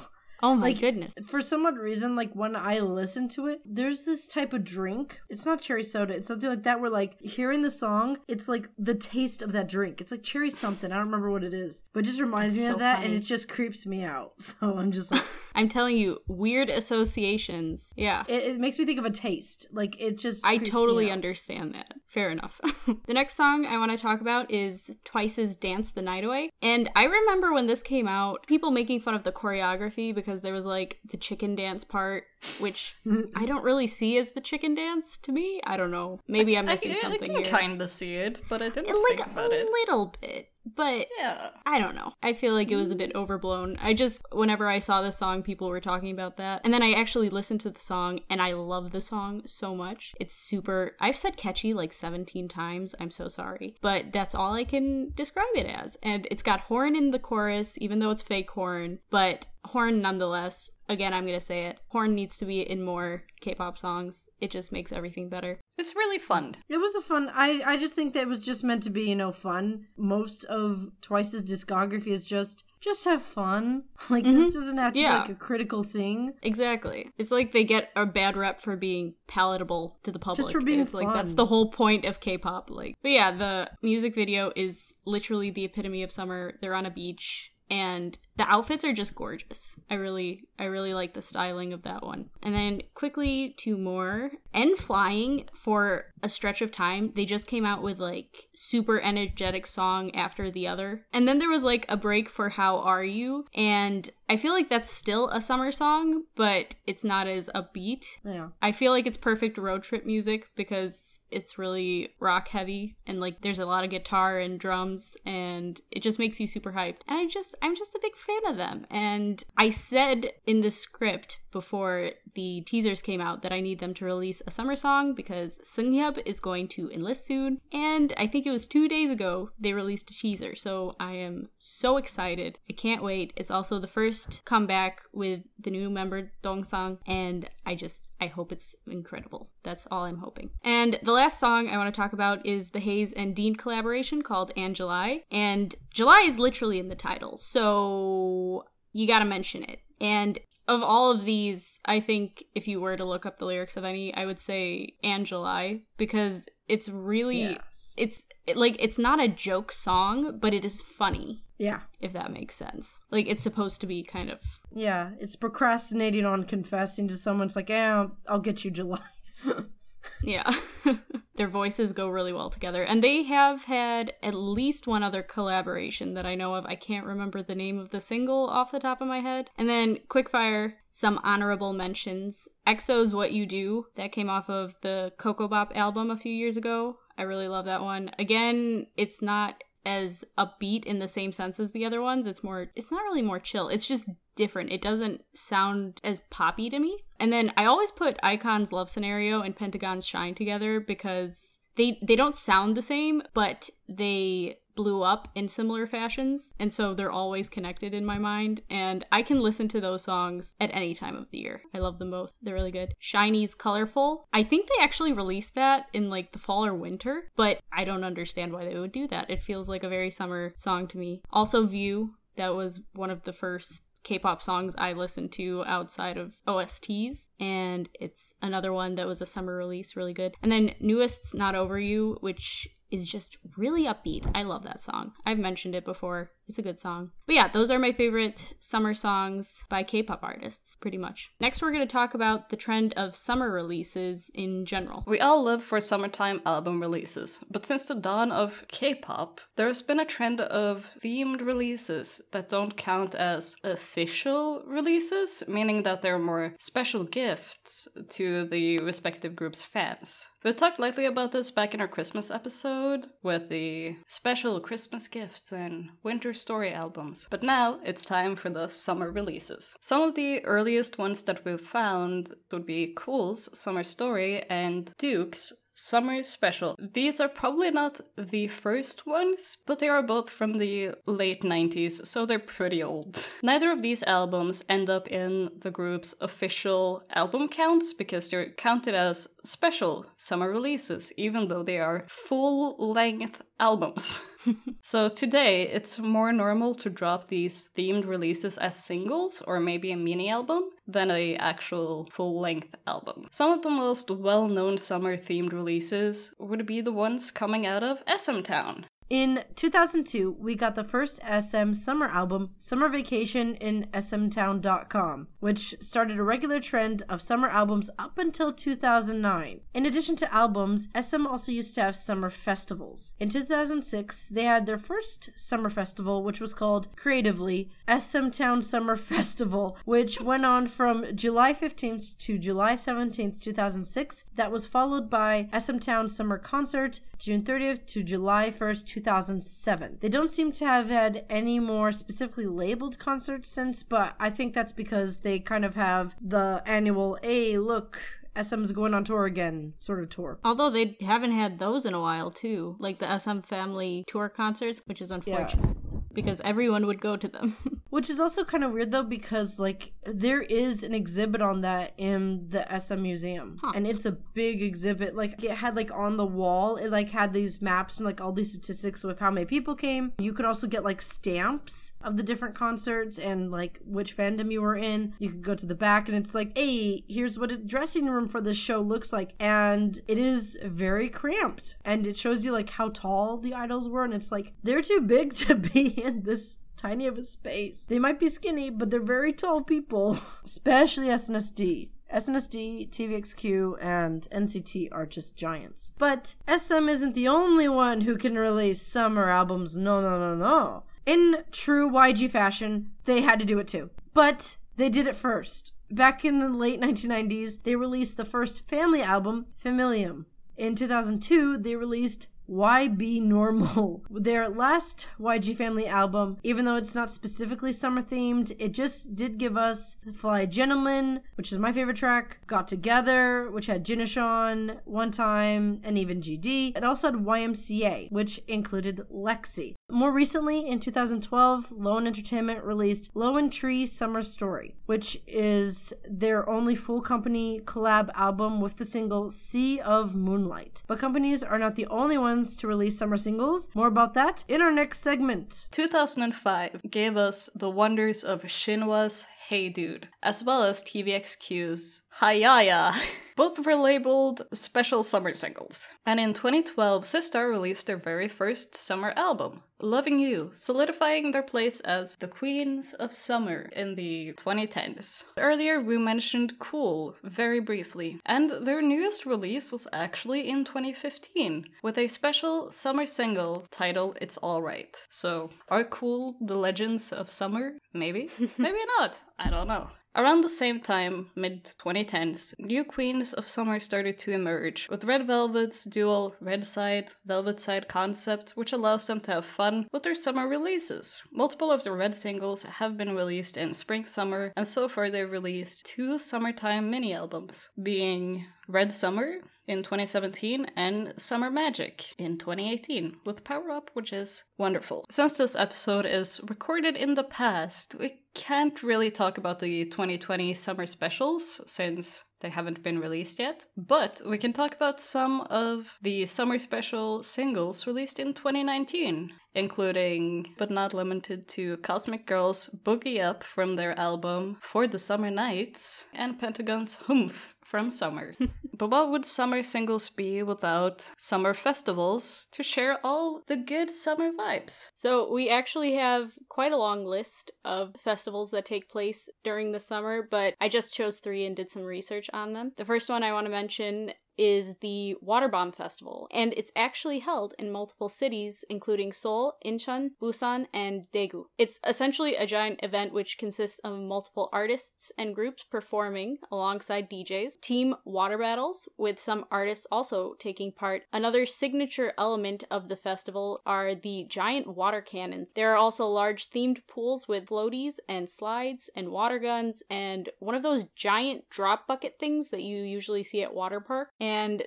Oh 0.43 0.55
my 0.55 0.69
Like- 0.69 0.81
goodness. 0.81 1.15
For 1.27 1.41
some 1.41 1.65
odd 1.67 1.79
reason, 1.79 2.15
like 2.17 2.33
when 2.35 2.55
I 2.57 2.79
listen 2.81 3.29
to 3.31 3.47
it, 3.47 3.61
there's 3.65 4.05
this 4.05 4.27
type 4.27 4.53
of 4.53 4.65
drink. 4.65 5.21
It's 5.29 5.47
not 5.47 5.61
cherry 5.61 5.83
soda. 5.85 6.15
It's 6.15 6.29
something 6.29 6.49
like 6.51 6.63
that. 6.65 6.81
Where 6.81 6.91
like 6.91 7.21
hearing 7.21 7.63
the 7.63 7.71
song, 7.71 8.19
it's 8.29 8.49
like 8.49 8.69
the 8.79 8.95
taste 8.95 9.43
of 9.43 9.53
that 9.53 9.69
drink. 9.69 10.01
It's 10.01 10.11
like 10.13 10.23
cherry 10.23 10.51
something. 10.51 10.93
I 10.93 10.97
don't 10.97 11.07
remember 11.07 11.31
what 11.31 11.45
it 11.45 11.55
is, 11.55 11.85
but 11.93 12.01
it 12.01 12.07
just 12.07 12.21
reminds 12.21 12.55
That's 12.57 12.61
me 12.63 12.67
so 12.69 12.73
of 12.75 12.79
that, 12.81 12.97
funny. 12.97 13.07
and 13.07 13.15
it 13.17 13.21
just 13.27 13.49
creeps 13.49 13.87
me 13.87 14.03
out. 14.05 14.33
So 14.57 14.77
I'm 14.79 14.91
just 14.93 15.13
like, 15.13 15.23
I'm 15.55 15.69
telling 15.69 15.97
you, 15.99 16.19
weird 16.29 16.71
associations. 17.17 17.93
Yeah. 17.97 18.25
it, 18.29 18.43
it 18.43 18.59
makes 18.59 18.79
me 18.79 18.85
think 18.85 18.99
of 18.99 19.05
a 19.07 19.11
taste. 19.11 19.67
Like 19.73 20.01
it 20.01 20.19
just. 20.19 20.47
I 20.47 20.59
totally 20.59 21.11
understand 21.11 21.75
that. 21.75 21.95
Fair 22.07 22.31
enough. 22.31 22.61
the 23.07 23.15
next 23.15 23.35
song 23.37 23.67
I 23.67 23.79
want 23.79 23.91
to 23.91 23.99
talk 23.99 24.21
about 24.21 24.51
is 24.51 24.91
Twice's 25.05 25.57
Dance 25.57 25.91
the 25.93 26.03
Night 26.03 26.25
Away. 26.25 26.51
And 26.63 26.91
I 26.97 27.05
remember 27.05 27.53
when 27.53 27.67
this 27.67 27.83
came 27.83 28.09
out, 28.09 28.47
people 28.47 28.71
making 28.71 29.01
fun 29.01 29.15
of 29.15 29.23
the 29.25 29.33
choreography 29.33 30.15
because 30.15 30.26
there 30.43 30.53
was 30.53 30.67
like 30.67 30.99
the 31.11 31.17
chicken 31.17 31.55
dance 31.55 31.85
part, 31.85 32.25
which 32.61 32.97
I 33.35 33.47
don't 33.47 33.65
really 33.65 33.87
see 33.87 34.19
as 34.19 34.33
the 34.33 34.41
chicken 34.41 34.75
dance 34.75 35.17
to 35.19 35.33
me. 35.33 35.61
I 35.65 35.77
don't 35.77 35.91
know. 35.91 36.21
Maybe 36.29 36.57
I'm 36.57 36.67
missing 36.67 36.93
I, 36.93 36.95
I 36.95 37.01
something 37.01 37.33
can 37.33 37.43
here. 37.45 37.51
kind 37.51 37.81
of 37.81 37.89
see 37.91 38.17
it, 38.17 38.43
but 38.49 38.63
I 38.63 38.69
didn't 38.69 38.87
like 38.89 39.19
think 39.19 39.27
a 39.27 39.31
about 39.31 39.53
it. 39.53 39.67
little 39.67 40.15
bit. 40.21 40.51
But 40.77 41.09
Yeah. 41.19 41.51
I 41.65 41.79
don't 41.79 41.95
know. 41.95 42.13
I 42.23 42.33
feel 42.35 42.55
like 42.55 42.71
it 42.71 42.77
was 42.77 42.91
a 42.91 42.97
bit 42.97 43.15
overblown. 43.15 43.79
I 43.81 43.95
just, 43.95 44.21
whenever 44.31 44.67
I 44.67 44.79
saw 44.79 45.03
the 45.03 45.11
song, 45.11 45.43
people 45.43 45.69
were 45.69 45.81
talking 45.81 46.11
about 46.11 46.37
that. 46.37 46.61
And 46.65 46.73
then 46.73 46.83
I 46.83 46.93
actually 46.93 47.31
listened 47.31 47.61
to 47.63 47.71
the 47.71 47.81
song 47.81 48.21
and 48.31 48.41
I 48.41 48.53
love 48.53 48.91
the 48.91 49.01
song 49.01 49.43
so 49.47 49.75
much. 49.75 50.15
It's 50.21 50.35
super, 50.35 50.95
I've 51.01 51.17
said 51.17 51.37
catchy 51.37 51.75
like 51.75 51.93
17 51.93 52.49
times. 52.49 52.95
I'm 53.01 53.11
so 53.11 53.29
sorry. 53.29 53.77
But 53.81 54.13
that's 54.13 54.35
all 54.35 54.53
I 54.55 54.65
can 54.65 55.13
describe 55.15 55.47
it 55.55 55.67
as. 55.67 55.97
And 56.03 56.29
it's 56.31 56.43
got 56.43 56.61
horn 56.61 56.95
in 56.95 57.11
the 57.11 57.19
chorus, 57.19 57.77
even 57.79 57.99
though 57.99 58.11
it's 58.11 58.23
fake 58.23 58.51
horn, 58.51 58.99
but 59.11 59.47
horn 59.65 60.01
nonetheless. 60.01 60.71
Again, 60.89 61.13
I'm 61.13 61.27
going 61.27 61.39
to 61.39 61.45
say 61.45 61.67
it. 61.67 61.79
Horn 61.89 62.15
needs 62.15 62.37
to 62.39 62.45
be 62.45 62.61
in 62.61 62.83
more 62.83 63.25
K 63.41 63.55
pop 63.55 63.77
songs. 63.79 64.29
It 64.41 64.51
just 64.51 64.73
makes 64.73 64.93
everything 64.93 65.29
better. 65.29 65.59
It's 65.79 65.95
really 65.95 66.19
fun. 66.19 66.57
It 66.69 66.79
was 66.79 66.95
a 66.95 67.01
fun. 67.01 67.31
I 67.35 67.63
I 67.65 67.77
just 67.77 67.95
think 67.95 68.15
that 68.15 68.23
it 68.23 68.29
was 68.29 68.45
just 68.45 68.65
meant 68.65 68.83
to 68.85 68.91
be, 68.91 69.03
you 69.03 69.17
know, 69.17 69.33
fun. 69.33 69.87
Most 69.97 70.45
of 70.45 70.89
Twice's 71.01 71.43
discography 71.43 72.09
is 72.09 72.25
just 72.25 72.65
just 72.81 73.05
have 73.05 73.23
fun. 73.23 73.85
Like 74.09 74.23
this 74.23 74.35
mm-hmm. 74.35 74.51
doesn't 74.51 74.79
have 74.79 74.93
to 74.93 75.01
Yeah. 75.01 75.15
be 75.15 75.19
like 75.21 75.29
a 75.31 75.35
critical 75.35 75.83
thing. 75.83 76.35
Exactly. 76.43 77.11
It's 77.19 77.33
like 77.33 77.51
they 77.51 77.65
get 77.65 77.91
a 77.97 78.07
bad 78.07 78.37
rep 78.37 78.61
for 78.61 78.77
being 78.77 79.15
palatable 79.27 79.99
to 80.05 80.13
the 80.13 80.21
public. 80.21 80.37
Just 80.37 80.53
for 80.53 80.61
being 80.61 80.81
it's 80.81 80.95
like 80.95 81.13
that's 81.13 81.35
the 81.35 81.47
whole 81.47 81.71
point 81.71 82.05
of 82.05 82.21
K-pop. 82.21 82.71
Like, 82.71 82.95
but 83.03 83.11
yeah, 83.11 83.33
the 83.33 83.69
music 83.83 84.15
video 84.15 84.53
is 84.55 84.95
literally 85.05 85.51
the 85.51 85.65
epitome 85.65 86.05
of 86.05 86.13
summer. 86.13 86.55
They're 86.61 86.75
on 86.75 86.87
a 86.87 86.91
beach. 86.91 87.53
And 87.69 88.17
the 88.37 88.51
outfits 88.51 88.85
are 88.85 88.93
just 88.93 89.15
gorgeous. 89.15 89.79
I 89.91 89.95
really, 89.95 90.49
I 90.59 90.65
really 90.65 90.95
like 90.95 91.15
the 91.15 91.23
styling 91.23 91.73
of 91.73 91.83
that 91.85 92.03
one. 92.03 92.31
And 92.43 92.55
then 92.55 92.83
quickly 92.95 93.55
to 93.59 93.77
more 93.77 94.33
and 94.53 94.77
flying 94.77 95.49
for 95.55 96.07
a 96.23 96.29
stretch 96.29 96.63
of 96.63 96.71
time. 96.71 97.13
They 97.15 97.25
just 97.25 97.47
came 97.47 97.65
out 97.65 97.83
with 97.83 97.99
like 97.99 98.49
super 98.55 99.01
energetic 99.01 99.67
song 99.67 100.15
after 100.15 100.51
the 100.51 100.69
other. 100.69 101.07
And 101.13 101.27
then 101.27 101.39
there 101.39 101.51
was 101.51 101.63
like 101.63 101.87
a 101.89 101.97
break 101.97 102.29
for 102.29 102.51
How 102.51 102.79
Are 102.79 103.05
You? 103.05 103.47
And 103.55 104.11
I 104.29 104.37
feel 104.37 104.53
like 104.53 104.69
that's 104.69 104.91
still 104.91 105.29
a 105.29 105.41
summer 105.41 105.71
song, 105.71 106.25
but 106.35 106.75
it's 106.87 107.05
not 107.05 107.29
as 107.29 107.49
upbeat. 107.55 108.07
Yeah. 108.25 108.49
I 108.61 108.73
feel 108.73 108.93
like 108.93 109.07
it's 109.07 109.17
perfect 109.17 109.57
road 109.57 109.83
trip 109.83 110.05
music 110.05 110.49
because 110.57 111.21
it's 111.31 111.59
really 111.59 112.15
rock 112.21 112.49
heavy 112.49 112.97
and 113.07 113.21
like 113.21 113.41
there's 113.41 113.59
a 113.59 113.67
lot 113.67 113.85
of 113.85 113.91
guitar 113.91 114.39
and 114.39 114.61
drums 114.61 115.17
and 115.27 115.81
it 115.91 116.03
just 116.03 116.19
makes 116.19 116.41
you 116.41 116.47
super 116.47 116.73
hyped. 116.73 117.03
And 117.09 117.19
I 117.19 117.27
just 117.27 117.55
I'm 117.63 117.77
just 117.77 117.95
a 117.95 118.01
big 118.03 118.17
fan 118.27 118.51
of 118.51 118.57
them. 118.57 118.87
And 118.91 119.43
I 119.57 119.71
said 119.71 120.33
in 120.47 120.61
the 120.61 120.71
script 120.71 121.39
before 121.57 122.11
the 122.35 122.61
teasers 122.67 123.01
came 123.01 123.23
out 123.23 123.41
that 123.41 123.51
I 123.51 123.61
need 123.61 123.79
them 123.79 123.95
to 123.95 124.05
release 124.05 124.43
a 124.47 124.51
summer 124.51 124.77
song 124.77 125.15
because 125.15 125.59
Sunghyub 125.65 126.21
is 126.27 126.39
going 126.39 126.69
to 126.69 126.91
enlist 126.91 127.25
soon. 127.25 127.63
And 127.73 128.13
I 128.19 128.27
think 128.27 128.45
it 128.45 128.51
was 128.51 128.67
2 128.67 128.89
days 128.89 129.11
ago 129.11 129.53
they 129.59 129.73
released 129.73 130.11
a 130.11 130.15
teaser. 130.15 130.55
So 130.55 130.97
I 131.01 131.13
am 131.13 131.49
so 131.59 131.97
excited. 131.97 132.59
I 132.69 132.75
can't 132.75 133.03
wait. 133.03 133.33
It's 133.37 133.51
also 133.51 133.79
the 133.79 133.87
first 133.87 134.45
comeback 134.45 135.01
with 135.15 135.41
the 135.59 135.71
new 135.71 135.89
member 135.89 136.31
Dongsang 136.43 136.99
and 137.07 137.49
I 137.65 137.75
just 137.75 138.03
I 138.21 138.27
hope 138.27 138.53
it's 138.53 138.77
incredible. 138.87 139.49
That's 139.63 139.87
all 139.91 140.05
I'm 140.05 140.19
hoping. 140.19 140.51
And 140.63 140.99
the 141.03 141.13
last 141.13 141.41
song 141.41 141.71
I 141.71 141.79
want 141.79 141.95
to 141.95 141.99
talk 141.99 142.13
about 142.13 142.45
is 142.45 142.71
the 142.71 142.81
Heize 142.81 143.15
and 143.17 143.35
Dean 143.35 143.55
collaboration 143.55 144.21
called 144.21 144.53
And 144.59 144.77
July. 144.77 145.23
And 145.31 145.75
July 145.91 146.23
is 146.27 146.39
literally 146.39 146.79
in 146.79 146.91
the 146.91 146.95
title. 146.95 147.39
So 147.39 148.67
you 148.93 149.07
got 149.07 149.21
to 149.21 149.25
mention 149.25 149.63
it. 149.65 149.81
And 150.01 150.39
of 150.69 150.83
all 150.83 151.11
of 151.13 151.25
these, 151.25 151.79
I 151.85 152.01
think 152.01 152.45
if 152.55 152.67
you 152.67 152.81
were 152.81 152.97
to 152.97 153.05
look 153.05 153.25
up 153.27 153.39
the 153.39 153.47
lyrics 153.47 153.77
of 153.77 153.85
any, 153.85 154.13
I 154.15 154.25
would 154.27 154.41
say 154.41 154.95
And 155.03 155.25
July 155.27 155.83
because 155.97 156.47
it's 156.69 156.89
really 156.89 157.43
Yes. 157.43 157.95
it's 157.97 158.27
it, 158.47 158.57
like 158.57 158.77
it's 158.81 158.99
not 158.99 159.21
a 159.23 159.29
joke 159.29 159.71
song, 159.71 160.39
but 160.41 160.53
it 160.53 160.65
is 160.65 160.83
funny 160.83 161.45
Yeah. 161.59 161.83
if 162.01 162.13
that 162.15 162.33
makes 162.33 162.57
sense. 162.57 162.99
Like 163.11 163.29
it's 163.29 163.43
supposed 163.43 163.81
to 163.83 163.87
be 163.87 164.03
kind 164.03 164.31
of 164.31 164.41
Yeah. 164.73 165.11
It's 165.21 165.37
procrastinating 165.37 166.25
on 166.27 166.43
confessing 166.45 167.07
to 167.09 167.15
someone. 167.15 167.47
It's 167.47 167.57
like, 167.57 167.69
yeah, 167.69 168.09
I'll 168.29 168.41
get 168.41 168.65
you 168.65 168.71
July. 168.73 168.99
Yeah. 170.23 170.53
Their 171.37 171.49
voices 171.49 171.93
go 171.93 172.09
really 172.09 172.33
well 172.33 172.49
together. 172.49 172.83
And 172.83 173.05
they 173.05 173.25
have 173.25 173.65
had 173.65 174.15
at 174.23 174.35
least 174.35 174.87
one 174.87 175.03
other 175.03 175.23
collaboration 175.23 176.15
that 176.15 176.25
I 176.25 176.35
know 176.35 176.55
of. 176.55 176.65
I 176.67 176.77
can't 176.77 177.07
remember 177.07 177.43
the 177.43 177.55
name 177.55 177.79
of 177.79 177.91
the 177.91 178.01
single 178.01 178.47
off 178.47 178.73
the 178.73 178.81
top 178.81 179.01
of 179.01 179.09
my 179.09 179.21
head. 179.21 179.51
And 179.59 179.69
then 179.69 179.99
quickfire, 180.09 180.75
some 180.89 181.21
honorable 181.23 181.73
mentions. 181.73 182.49
EXO's 182.67 183.13
What 183.13 183.33
You 183.33 183.47
Do, 183.47 183.87
that 183.97 184.13
came 184.13 184.31
off 184.31 184.49
of 184.49 184.77
the 184.81 185.13
Ko 185.19 185.35
Ko 185.35 185.47
Bop 185.47 185.73
album 185.77 186.11
a 186.11 186.17
few 186.17 186.33
years 186.33 186.57
ago. 186.57 186.97
I 187.19 187.23
really 187.23 187.49
love 187.49 187.65
that 187.67 187.83
one. 187.83 188.11
Again, 188.19 188.87
it's 188.97 189.23
not 189.23 189.63
as 189.87 190.25
upbeat 190.37 190.85
in 190.85 190.99
the 190.99 191.09
same 191.09 191.33
sense 191.33 191.59
as 191.59 191.73
the 191.73 191.87
other 191.87 192.03
ones. 192.03 192.27
It's 192.27 192.43
more, 192.43 192.69
it's 192.75 192.91
not 192.91 193.05
really 193.05 193.23
more 193.23 193.39
chill. 193.39 193.69
It's 193.69 193.87
just 193.87 194.09
different. 194.35 194.73
It 194.73 194.83
doesn't 194.83 195.25
sound 195.35 196.01
as 196.05 196.21
poppy 196.29 196.69
to 196.69 196.79
me. 196.79 197.05
And 197.19 197.33
then 197.33 197.53
I 197.57 197.65
always 197.65 197.91
put 197.91 198.21
iKON's 198.23 198.73
Love 198.73 198.91
Scenario 198.91 199.41
and 199.41 199.57
Pentagon's 199.57 200.07
Shine 200.07 200.35
together 200.35 200.81
because 200.81 201.61
they 201.77 201.99
they 202.03 202.17
don't 202.17 202.35
sound 202.35 202.77
the 202.77 202.83
same, 202.83 203.23
but 203.33 203.71
they 203.89 204.59
blew 204.77 205.03
up 205.03 205.29
in 205.35 205.49
similar 205.49 205.87
fashions 205.87 206.55
and 206.61 206.73
so 206.73 206.95
they're 206.95 207.11
always 207.11 207.49
connected 207.49 207.95
in 207.95 208.05
my 208.05 208.19
mind 208.19 208.61
and 208.71 209.05
i 209.11 209.23
can 209.23 209.41
listen 209.41 209.67
to 209.69 209.81
those 209.81 210.05
songs 210.05 210.55
at 210.61 210.71
any 210.75 210.95
time 210.95 211.17
of 211.17 211.31
the 211.31 211.39
year. 211.39 211.63
I 211.75 211.79
love 211.79 211.99
them 211.99 212.11
both. 212.11 212.33
They're 212.43 212.55
really 212.55 212.71
good. 212.71 212.93
SHINee's 213.01 213.55
colorful. 213.55 214.27
I 214.33 214.43
think 214.43 214.69
they 214.69 214.83
actually 214.83 215.13
released 215.13 215.55
that 215.55 215.87
in 215.93 216.11
like 216.11 216.33
the 216.33 216.39
fall 216.39 216.65
or 216.65 216.75
winter 216.75 217.31
but 217.37 217.59
i 217.73 217.85
don't 217.85 218.05
understand 218.05 218.53
why 218.53 218.65
they 218.65 218.79
would 218.79 218.93
do 218.93 219.09
that. 219.09 219.31
It 219.31 219.43
feels 219.43 219.69
like 219.69 219.83
a 219.83 219.89
very 219.89 220.11
summer 220.11 220.55
song 220.57 220.87
to 220.89 220.99
me. 220.99 221.23
Also 221.31 221.67
view. 221.67 222.15
That 222.37 222.55
was 222.55 222.81
one 222.93 223.11
of 223.11 223.23
the 223.23 223.33
first 223.33 223.81
K-pop 224.07 224.41
songs 224.41 224.75
I 224.79 224.93
listened 224.93 225.33
to 225.33 225.65
outside 225.67 226.17
of 226.17 226.39
OSTs, 226.47 227.29
and 227.41 227.89
it's 227.99 228.35
another 228.41 228.73
one 228.73 228.95
that 228.95 229.07
was 229.07 229.21
a 229.21 229.27
summer 229.27 229.57
release, 229.57 229.97
really 229.97 230.13
good. 230.13 230.37
And 230.43 230.53
then 230.53 230.75
NU'EST's 230.81 231.35
"Not 231.35 231.57
Over 231.57 231.81
You," 231.81 232.17
which 232.21 232.69
is 232.91 233.09
just 233.09 233.37
really 233.57 233.85
upbeat. 233.85 234.31
I 234.35 234.43
love 234.43 234.65
that 234.65 234.81
song. 234.81 235.13
I've 235.25 235.39
mentioned 235.39 235.75
it 235.75 235.85
before. 235.85 236.31
It's 236.49 236.59
a 236.59 236.63
good 236.63 236.79
song. 236.79 237.11
But 237.27 237.35
yeah, 237.35 237.49
those 237.49 237.71
are 237.71 237.79
my 237.79 237.93
favorite 237.93 238.55
summer 238.61 238.95
songs 238.95 239.65
by 239.69 239.83
K 239.83 240.03
pop 240.03 240.21
artists, 240.23 240.77
pretty 240.77 240.97
much. 240.97 241.31
Next, 241.41 241.61
we're 241.61 241.73
going 241.73 241.87
to 241.87 241.93
talk 241.93 242.15
about 242.15 242.51
the 242.51 242.57
trend 242.57 242.95
of 242.95 243.17
summer 243.17 243.51
releases 243.51 244.31
in 244.33 244.65
general. 244.65 245.03
We 245.07 245.19
all 245.21 245.43
live 245.43 245.63
for 245.63 245.81
summertime 245.81 246.41
album 246.47 246.81
releases, 246.81 247.41
but 247.51 247.67
since 247.67 247.85
the 247.85 247.97
dawn 247.97 248.31
of 248.31 248.65
K 248.69 248.95
pop, 248.95 249.41
there's 249.57 249.83
been 249.83 249.99
a 249.99 250.05
trend 250.05 250.41
of 250.41 250.91
themed 251.03 251.45
releases 251.45 252.21
that 252.31 252.49
don't 252.49 252.77
count 252.77 253.15
as 253.17 253.57
official 253.65 254.63
releases, 254.67 255.43
meaning 255.49 255.83
that 255.83 256.03
they're 256.03 256.19
more 256.19 256.55
special 256.61 257.03
gifts 257.03 257.89
to 258.11 258.45
the 258.45 258.79
respective 258.79 259.35
group's 259.35 259.63
fans. 259.63 260.29
We 260.45 260.53
talked 260.53 260.79
lightly 260.79 261.07
about 261.07 261.33
this 261.33 261.51
back 261.51 261.75
in 261.75 261.81
our 261.81 261.89
Christmas 261.89 262.31
episode 262.31 263.09
with 263.21 263.49
the 263.49 263.97
special 264.07 264.61
Christmas 264.61 265.09
gifts 265.09 265.53
and 265.53 265.89
winter 266.05 266.33
story 266.37 266.73
albums. 266.73 267.27
But 267.29 267.43
now 267.43 267.81
it's 267.85 268.05
time 268.05 268.37
for 268.37 268.51
the 268.51 268.69
summer 268.69 269.11
releases. 269.11 269.75
Some 269.81 270.03
of 270.03 270.15
the 270.15 270.45
earliest 270.45 270.99
ones 270.99 271.25
that 271.25 271.45
we've 271.45 271.61
found 271.61 272.35
would 272.53 272.67
be 272.67 272.95
Cool's 272.97 273.49
Summer 273.59 273.83
Story 273.83 274.43
and 274.49 274.93
Duke's 274.99 275.53
Summer 275.79 276.23
Special. 276.23 276.75
These 276.79 277.21
are 277.21 277.29
probably 277.29 277.71
not 277.71 278.01
the 278.17 278.49
first 278.49 279.07
ones, 279.07 279.59
but 279.67 279.79
they 279.79 279.89
are 279.89 280.03
both 280.03 280.31
from 280.31 280.55
the 280.55 280.93
late 281.05 281.43
90s, 281.43 282.07
so 282.07 282.25
they're 282.25 282.39
pretty 282.39 282.83
old. 282.83 283.23
Neither 283.43 283.71
of 283.71 283.83
these 283.83 284.03
albums 284.05 284.65
end 284.71 284.89
up 284.89 285.07
in 285.09 285.51
the 285.61 285.71
group's 285.71 286.15
official 286.21 287.03
album 287.11 287.49
counts 287.49 287.93
because 287.93 288.29
they're 288.29 288.51
counted 288.53 288.95
as 288.95 289.29
special 289.45 290.07
summer 290.17 290.51
releases, 290.51 291.13
even 291.19 291.49
though 291.49 291.63
they 291.63 291.79
are 291.79 292.07
full 292.09 292.77
length 292.79 293.43
albums. 293.61 294.23
so 294.83 295.09
today, 295.09 295.63
it's 295.63 295.99
more 295.99 296.33
normal 296.33 296.75
to 296.77 296.91
drop 296.91 297.29
these 297.29 297.69
themed 297.77 298.07
releases 298.07 298.59
as 298.59 298.77
singles 298.77 299.43
or 299.47 299.61
maybe 299.61 299.93
a 299.93 299.97
mini 299.97 300.31
album 300.31 300.71
than 300.87 301.11
a 301.11 301.37
actual 301.37 302.09
full-length 302.13 302.75
album. 302.87 303.29
Some 303.31 303.53
of 303.53 303.63
the 303.63 303.71
most 303.71 304.11
well-known 304.11 304.79
summer 304.79 305.17
themed 305.17 305.53
releases 305.53 306.35
would 306.39 306.67
be 306.67 306.81
the 306.81 306.93
ones 306.93 307.31
coming 307.31 307.67
out 307.67 307.83
of 307.83 308.03
SM 308.07 308.41
Town. 308.43 308.87
In 309.09 309.45
2002, 309.55 310.37
we 310.37 310.57
got 310.57 310.75
the 310.75 310.83
first 310.83 311.21
SM 311.23 311.73
summer 311.73 312.07
album, 312.07 312.51
Summer 312.59 312.89
Vacation 312.89 313.55
in 313.57 313.87
smtown.com, 313.95 315.29
which 315.39 315.77
started 315.81 316.19
a 316.19 316.25
regular 316.25 316.59
trend 316.59 317.05
of 317.09 317.23
summer 317.23 317.49
albums 317.49 317.89
up 318.01 318.19
until 318.19 318.53
2009. 318.53 319.61
In 319.75 319.87
addition 319.87 320.17
to 320.17 320.35
albums, 320.35 320.89
SM 321.01 321.25
also 321.25 321.53
used 321.53 321.77
to 321.77 321.83
have 321.83 321.95
summer 321.95 322.31
festivals. 322.31 323.15
In 323.21 323.29
2006, 323.29 324.29
they 324.29 324.43
had 324.43 324.67
their 324.67 324.79
first 324.79 325.31
summer 325.37 325.71
festival, 325.71 326.25
which 326.25 326.41
was 326.41 326.53
called 326.53 326.89
creatively 326.97 327.71
SM 327.89 328.31
Town 328.31 328.61
Summer 328.61 328.97
Festival, 328.97 329.79
which 329.85 330.21
went 330.21 330.45
on 330.45 330.67
from 330.67 331.15
July 331.15 331.55
15th 331.55 332.19
to 332.19 332.39
July 332.39 332.75
17th, 332.75 333.41
2006. 333.41 334.25
That 334.35 334.51
was 334.51 334.67
followed 334.67 335.09
by 335.09 335.49
SM 335.57 335.79
Town 335.79 336.09
Summer 336.09 336.39
Concert, 336.39 337.01
June 337.19 337.43
30th 337.43 337.87
to 337.87 338.03
July 338.03 338.51
1st, 338.51 338.96
2007. 338.97 339.99
They 340.01 340.09
don't 340.09 340.31
seem 340.31 340.53
to 340.53 340.67
have 340.67 340.89
had 340.89 341.25
any 341.29 341.59
more 341.61 341.93
specifically 341.93 342.47
labeled 342.47 342.99
concerts 342.99 343.49
since, 343.49 343.83
but 343.83 344.15
I 344.19 344.31
think 344.31 344.55
that's 344.55 344.73
because 344.73 345.19
they 345.19 345.39
kind 345.39 345.65
of 345.65 345.75
have 345.75 346.17
the 346.21 346.63
annual, 346.65 347.19
hey, 347.23 347.59
look, 347.59 348.01
SM's 348.41 348.73
going 348.73 348.95
on 348.95 349.05
tour 349.05 349.27
again 349.27 349.75
sort 349.79 350.01
of 350.01 350.09
tour. 350.09 350.39
Although 350.45 350.71
they 350.71 350.97
haven't 351.01 351.33
had 351.33 351.59
those 351.59 351.85
in 351.85 351.95
a 351.95 352.01
while 352.01 352.31
too, 352.31 352.77
like 352.79 352.99
the 352.99 353.19
SM 353.19 353.41
Family 353.41 354.05
tour 354.07 354.29
concerts, 354.29 354.83
which 354.87 355.03
is 355.03 355.11
unfortunate. 355.11 355.65
Yeah 355.65 355.87
because 356.17 356.41
everyone 356.41 356.87
would 356.87 357.01
go 357.01 357.17
to 357.17 357.29
them. 357.29 357.57
Which 357.91 358.11
is 358.11 358.21
also 358.21 358.45
kind 358.45 358.65
of 358.65 358.73
weird 358.73 358.91
though, 358.91 359.03
because 359.03 359.59
like 359.59 359.93
there 360.05 360.43
is 360.43 360.83
an 360.83 360.95
exhibit 360.95 361.41
on 361.41 361.61
that 361.63 361.93
in 361.97 362.49
the 362.51 362.67
SM 362.79 363.01
Museum, 363.01 363.59
huh. 363.63 363.73
and 363.75 363.87
it's 363.87 364.07
a 364.07 364.13
big 364.13 364.63
exhibit. 364.63 365.15
Like 365.15 365.43
it 365.43 365.53
had 365.53 365.77
like 365.77 365.91
on 365.93 366.17
the 366.17 366.27
wall, 366.27 366.77
it 366.77 366.91
like 366.91 367.11
had 367.11 367.33
these 367.33 367.63
maps 367.63 367.99
and 367.99 368.07
like 368.07 368.21
all 368.21 368.33
these 368.33 368.53
statistics 368.53 369.05
with 369.05 369.19
how 369.21 369.31
many 369.31 369.47
people 369.47 369.75
came. 369.75 370.13
You 370.19 370.33
could 370.33 370.45
also 370.45 370.67
get 370.67 370.85
like 370.85 371.01
stamps 371.01 371.93
of 372.03 372.17
the 372.17 372.23
different 372.23 372.55
concerts 372.55 373.19
and 373.19 373.51
like 373.51 373.81
which 373.85 374.17
fandom 374.17 374.51
you 374.51 374.63
were 374.63 374.77
in. 374.77 375.15
You 375.19 375.31
could 375.31 375.43
go 375.43 375.55
to 375.55 375.67
the 375.67 375.75
back 375.75 376.09
and 376.09 376.17
it's 376.17 376.35
like, 376.35 376.57
hey, 376.57 377.05
here's 377.09 377.39
what 377.39 377.53
a 377.53 377.57
dressing 377.57 378.07
room 378.07 378.29
for 378.29 378.41
this 378.41 378.57
show 378.57 378.81
looks 378.81 379.13
like, 379.13 379.35
and 379.39 380.01
it 380.09 380.19
is 380.19 380.59
very 380.65 381.09
cramped, 381.09 381.77
and 381.85 382.07
it 382.07 382.17
shows 382.17 382.45
you 382.45 382.53
like 382.53 382.71
how 382.71 382.89
tall 382.89 383.37
the 383.37 383.55
idols 383.55 383.89
were, 383.89 384.05
and 384.05 384.15
it's 384.15 384.33
like 384.33 384.53
they're 384.63 384.83
too 384.83 385.01
big 385.01 385.35
to 385.37 385.55
be 385.55 385.89
in 385.89 386.23
this 386.23 386.59
tiny 386.77 387.07
of 387.07 387.19
a 387.19 387.23
space. 387.23 387.87
They 387.87 387.99
might 387.99 388.21
be 388.21 388.29
skinny, 388.29 388.71
but 388.71 388.91
they're 388.91 389.01
very 389.01 389.33
tall 389.33 389.63
people, 389.63 390.19
especially 390.45 391.07
SNSD. 391.09 391.91
SNSD, 392.15 392.89
TVXQ, 392.89 393.83
and 393.83 394.29
NCT 394.31 394.89
are 394.93 395.07
just 395.07 395.37
giants. 395.37 395.93
But 395.99 396.37
SM 396.49 396.89
isn't 396.89 397.15
the 397.15 397.29
only 397.29 397.69
one 397.69 398.03
who 398.03 398.17
can 398.17 398.39
release 398.39 398.81
summer 398.81 399.29
albums. 399.29 399.77
No, 399.77 400.01
no, 400.01 400.19
no, 400.19 400.35
no. 400.37 400.85
In 401.05 401.45
true 401.51 401.91
YG 401.91 402.31
fashion, 402.31 402.93
they 403.05 403.23
had 403.23 403.41
to 403.41 403.47
do 403.47 403.59
it 403.59 403.69
too. 403.69 403.91
But 404.15 404.57
they 404.77 404.89
did 404.89 405.07
it 405.07 405.17
first. 405.17 405.73
Back 405.91 406.25
in 406.25 406.41
the 406.41 406.49
late 406.49 406.81
1990s, 406.81 407.63
they 407.63 407.77
released 407.77 408.17
the 408.17 408.25
first 408.25 408.69
family 408.69 409.03
album, 409.03 409.47
Familium. 409.63 410.27
In 410.57 410.75
2002, 410.75 411.59
they 411.59 411.77
released 411.77 412.29
why 412.47 412.89
Be 412.89 413.21
Normal? 413.21 414.03
Their 414.11 414.49
last 414.49 415.09
YG 415.21 415.57
Family 415.57 415.87
album, 415.87 416.39
even 416.43 416.65
though 416.65 416.77
it's 416.77 416.95
not 416.95 417.11
specifically 417.11 417.73
summer 417.73 418.03
themed, 418.03 418.55
it 418.59 418.73
just 418.73 419.17
did 419.17 419.39
give 419.39 419.57
us 419.57 419.97
Fly 420.15 420.47
Gentleman, 420.47 421.21
which 421.37 421.53
is 421.53 421.59
my 421.59 421.73
favorite 421.73 421.97
track, 421.97 422.39
Got 422.47 422.69
Together, 422.69 423.51
which 423.51 423.67
had 423.67 423.85
Jinusean 423.85 424.37
on 424.37 424.81
one 424.85 425.11
time, 425.11 425.81
and 425.83 425.97
even 425.99 426.21
GD. 426.21 426.77
It 426.77 426.85
also 426.85 427.11
had 427.11 427.25
YMCA, 427.25 428.11
which 428.11 428.39
included 428.47 429.03
Lexy. 429.13 429.75
More 429.91 430.13
recently, 430.13 430.67
in 430.67 430.81
2012, 430.81 431.73
LOEN 431.73 432.07
Entertainment 432.07 432.65
released 432.65 433.11
LOEN 433.15 433.51
Tree 433.51 433.87
Summer 433.87 434.23
Story, 434.23 434.75
which 434.87 435.21
is 435.27 435.93
their 436.09 436.49
only 436.49 436.75
full 436.75 437.01
company 437.01 437.61
collab 437.61 438.11
album 438.15 438.61
with 438.61 438.77
the 438.77 438.85
single 438.85 439.31
Sea 439.31 439.81
of 439.81 440.15
Moonlight. 440.15 440.83
But 440.87 440.99
companies 440.99 441.43
are 441.43 441.59
not 441.59 441.77
the 441.77 441.87
only 441.87 442.19
ones 442.19 442.36
to 442.45 442.67
release 442.67 442.99
summer 442.99 443.17
singles. 443.17 443.69
More 443.75 443.87
about 443.87 444.15
that 444.15 444.45
in 444.49 444.61
our 444.61 444.73
next 444.73 444.99
segment. 444.99 445.69
2005 445.71 446.91
gave 446.91 447.17
us 447.17 447.49
the 447.55 447.71
wonders 447.71 448.23
of 448.23 448.43
Shinhwa's 448.43 449.27
Hey 449.49 449.69
Dude, 449.69 450.09
as 450.25 450.43
well 450.43 450.65
as 450.65 450.83
TVXQ's 450.83 452.03
Hayaya. 452.21 452.93
Both 453.37 453.65
were 453.65 453.77
labeled 453.77 454.43
special 454.55 455.05
summer 455.05 455.35
singles. 455.35 455.95
And 456.07 456.19
in 456.19 456.33
2012, 456.33 457.05
Sistar 457.05 457.51
released 457.51 457.87
their 457.87 457.99
very 457.99 458.29
first 458.29 458.75
summer 458.75 459.13
album, 459.15 459.61
Loving 459.79 460.19
You, 460.19 460.49
solidifying 460.55 461.33
their 461.33 461.43
place 461.43 461.81
as 461.81 462.17
the 462.17 462.29
queens 462.29 462.95
of 462.95 463.15
summer 463.15 463.69
in 463.73 463.95
the 463.95 464.33
2010s. 464.39 465.25
Earlier, 465.37 465.83
we 465.83 465.99
mentioned 465.99 466.59
Cool 466.59 467.15
very 467.23 467.61
briefly, 467.61 468.19
and 468.25 468.49
their 468.49 468.81
newest 468.81 469.27
release 469.27 469.71
was 469.71 469.87
actually 469.93 470.49
in 470.49 470.65
2015 470.65 471.67
with 471.83 471.99
a 471.99 472.09
special 472.09 472.73
summer 472.73 473.05
single 473.05 473.67
titled 473.71 474.17
It's 474.23 474.39
Alright. 474.39 474.97
So, 475.11 475.51
are 475.69 475.85
Cool 475.85 476.37
the 476.41 476.57
legends 476.57 477.13
of 477.13 477.31
summer? 477.31 477.75
Maybe? 477.99 478.31
Maybe 478.59 478.79
not. 478.99 479.19
I 479.39 479.51
don't 479.51 479.69
know. 479.69 479.89
Around 480.17 480.41
the 480.41 480.49
same 480.49 480.81
time, 480.81 481.29
mid 481.37 481.65
2010s, 481.65 482.59
new 482.59 482.85
queens 482.85 483.35
of 483.35 483.47
summer 483.47 483.79
started 483.79 484.19
to 484.21 484.31
emerge, 484.31 484.89
with 484.89 485.05
Red 485.05 485.27
Velvet's 485.27 485.85
dual 485.85 486.35
Red 486.41 486.65
Side, 486.65 487.11
Velvet 487.27 487.61
Side 487.61 487.87
concept, 487.87 488.53
which 488.53 488.73
allows 488.73 489.07
them 489.07 489.21
to 489.21 489.33
have 489.33 489.45
fun 489.45 489.89
with 489.93 490.05
their 490.05 490.15
summer 490.15 490.49
releases. 490.49 491.23
Multiple 491.31 491.71
of 491.71 491.85
the 491.85 491.93
Red 491.93 492.15
singles 492.15 492.63
have 492.63 492.97
been 492.97 493.15
released 493.15 493.59
in 493.59 493.75
spring 493.75 494.07
summer, 494.07 494.55
and 494.57 494.67
so 494.67 494.89
far 494.89 495.11
they've 495.11 495.31
released 495.31 495.85
two 495.85 496.19
summertime 496.19 496.91
mini 496.91 497.13
albums, 497.13 497.69
being 497.83 498.47
Red 498.69 498.95
Summer 498.95 499.41
in 499.67 499.83
2017 499.83 500.67
and 500.77 501.13
Summer 501.17 501.51
Magic 501.51 502.15
in 502.19 502.39
2018 502.39 503.17
with 503.25 503.45
Power 503.45 503.71
Up, 503.71 503.91
which 503.95 504.13
is 504.13 504.45
wonderful. 504.59 505.05
Since 505.11 505.37
this 505.37 505.57
episode 505.57 506.07
is 506.07 506.41
recorded 506.45 506.97
in 506.97 507.15
the 507.15 507.25
past, 507.25 507.97
we 507.99 508.21
can't 508.37 508.83
really 508.83 509.11
talk 509.11 509.39
about 509.39 509.61
the 509.61 509.87
2020 509.87 510.53
summer 510.53 510.85
specials 510.85 511.63
since 511.67 512.25
they 512.41 512.51
haven't 512.51 512.83
been 512.83 512.99
released 512.99 513.39
yet, 513.39 513.65
but 513.79 514.21
we 514.29 514.37
can 514.37 514.53
talk 514.53 514.75
about 514.75 515.01
some 515.01 515.41
of 515.49 515.99
the 516.03 516.27
summer 516.27 516.59
special 516.59 517.23
singles 517.23 517.87
released 517.87 518.21
in 518.21 518.35
2019, 518.35 519.33
including, 519.55 520.55
but 520.59 520.71
not 520.71 520.93
limited 520.93 521.49
to, 521.49 521.79
Cosmic 521.79 522.27
Girls' 522.27 522.69
Boogie 522.85 523.25
Up 523.25 523.43
from 523.43 523.77
their 523.77 523.99
album 523.99 524.59
For 524.61 524.87
the 524.87 524.99
Summer 524.99 525.31
Nights, 525.31 526.05
and 526.13 526.39
Pentagon's 526.39 526.95
Humph 527.07 527.56
from 527.67 527.91
summer. 527.91 528.35
but 528.73 528.91
what 528.91 529.11
would 529.11 529.25
summer 529.25 529.63
singles 529.63 530.09
be 530.09 530.43
without 530.43 531.11
summer 531.19 531.55
festivals 531.55 532.49
to 532.53 532.63
share 532.63 532.99
all 533.05 533.43
the 533.49 533.57
good 533.57 533.91
summer 533.91 534.31
vibes? 534.33 534.91
So, 534.95 535.31
we 535.31 535.51
actually 535.51 535.95
have 535.95 536.33
quite 536.49 536.73
a 536.73 536.79
long 536.79 537.05
list 537.05 537.51
of 537.65 537.97
festivals 537.97 538.51
that 538.53 538.65
take 538.65 538.89
place 538.89 539.29
during 539.43 539.73
the 539.73 539.81
summer, 539.81 540.27
but 540.29 540.55
I 540.61 540.69
just 540.69 540.95
chose 540.95 541.19
three 541.19 541.45
and 541.45 541.57
did 541.57 541.71
some 541.71 541.83
research 541.83 542.31
on 542.33 542.53
them. 542.53 542.73
The 542.77 542.85
first 542.85 543.09
one 543.09 543.23
I 543.23 543.33
want 543.33 543.47
to 543.47 543.51
mention 543.51 544.13
is 544.39 544.77
the 544.81 545.17
Water 545.21 545.49
Bomb 545.49 545.73
Festival, 545.73 546.29
and 546.33 546.53
it's 546.57 546.73
actually 546.77 547.21
held 547.21 547.55
in 547.59 547.71
multiple 547.71 548.09
cities, 548.09 548.65
including 548.69 549.13
Seoul, 549.13 549.57
Incheon, 549.65 550.11
Busan, 550.21 550.67
and 550.73 551.07
Daegu. 551.13 551.45
It's 551.59 551.81
essentially 551.87 552.37
a 552.37 552.47
giant 552.47 552.81
event 552.83 553.13
which 553.13 553.39
consists 553.39 553.79
of 553.81 553.99
multiple 553.99 554.49
artists 554.53 555.13
and 555.19 555.35
groups 555.35 555.65
performing 555.65 556.39
alongside 556.51 557.11
DJs, 557.11 557.61
team 557.61 557.95
water 558.05 558.39
battles, 558.39 558.89
with 558.99 559.19
some 559.19 559.45
artists 559.51 559.87
also 559.91 560.35
taking 560.39 560.73
part. 560.73 561.03
Another 561.13 561.47
signature 561.47 562.13
element 562.19 562.65
of 562.71 562.89
the 562.89 562.97
festival 562.97 563.63
are 563.67 563.95
the 563.95 564.27
giant 564.29 564.67
water 564.77 565.01
cannons. 565.01 565.49
There 565.55 565.73
are 565.73 565.77
also 565.77 566.07
large 566.07 566.51
themed 566.51 566.87
pools 566.87 567.29
with 567.29 567.47
floaties 567.47 567.95
and 568.09 568.29
slides 568.29 568.91
and 568.95 569.11
water 569.11 569.39
guns, 569.39 569.83
and 569.89 570.29
one 570.39 570.55
of 570.55 570.63
those 570.63 570.85
giant 570.95 571.49
drop 571.51 571.87
bucket 571.87 572.19
things 572.19 572.51
that 572.51 572.63
you 572.63 572.83
usually 572.83 573.23
see 573.23 573.43
at 573.43 573.55
water 573.55 573.81
park. 573.81 574.11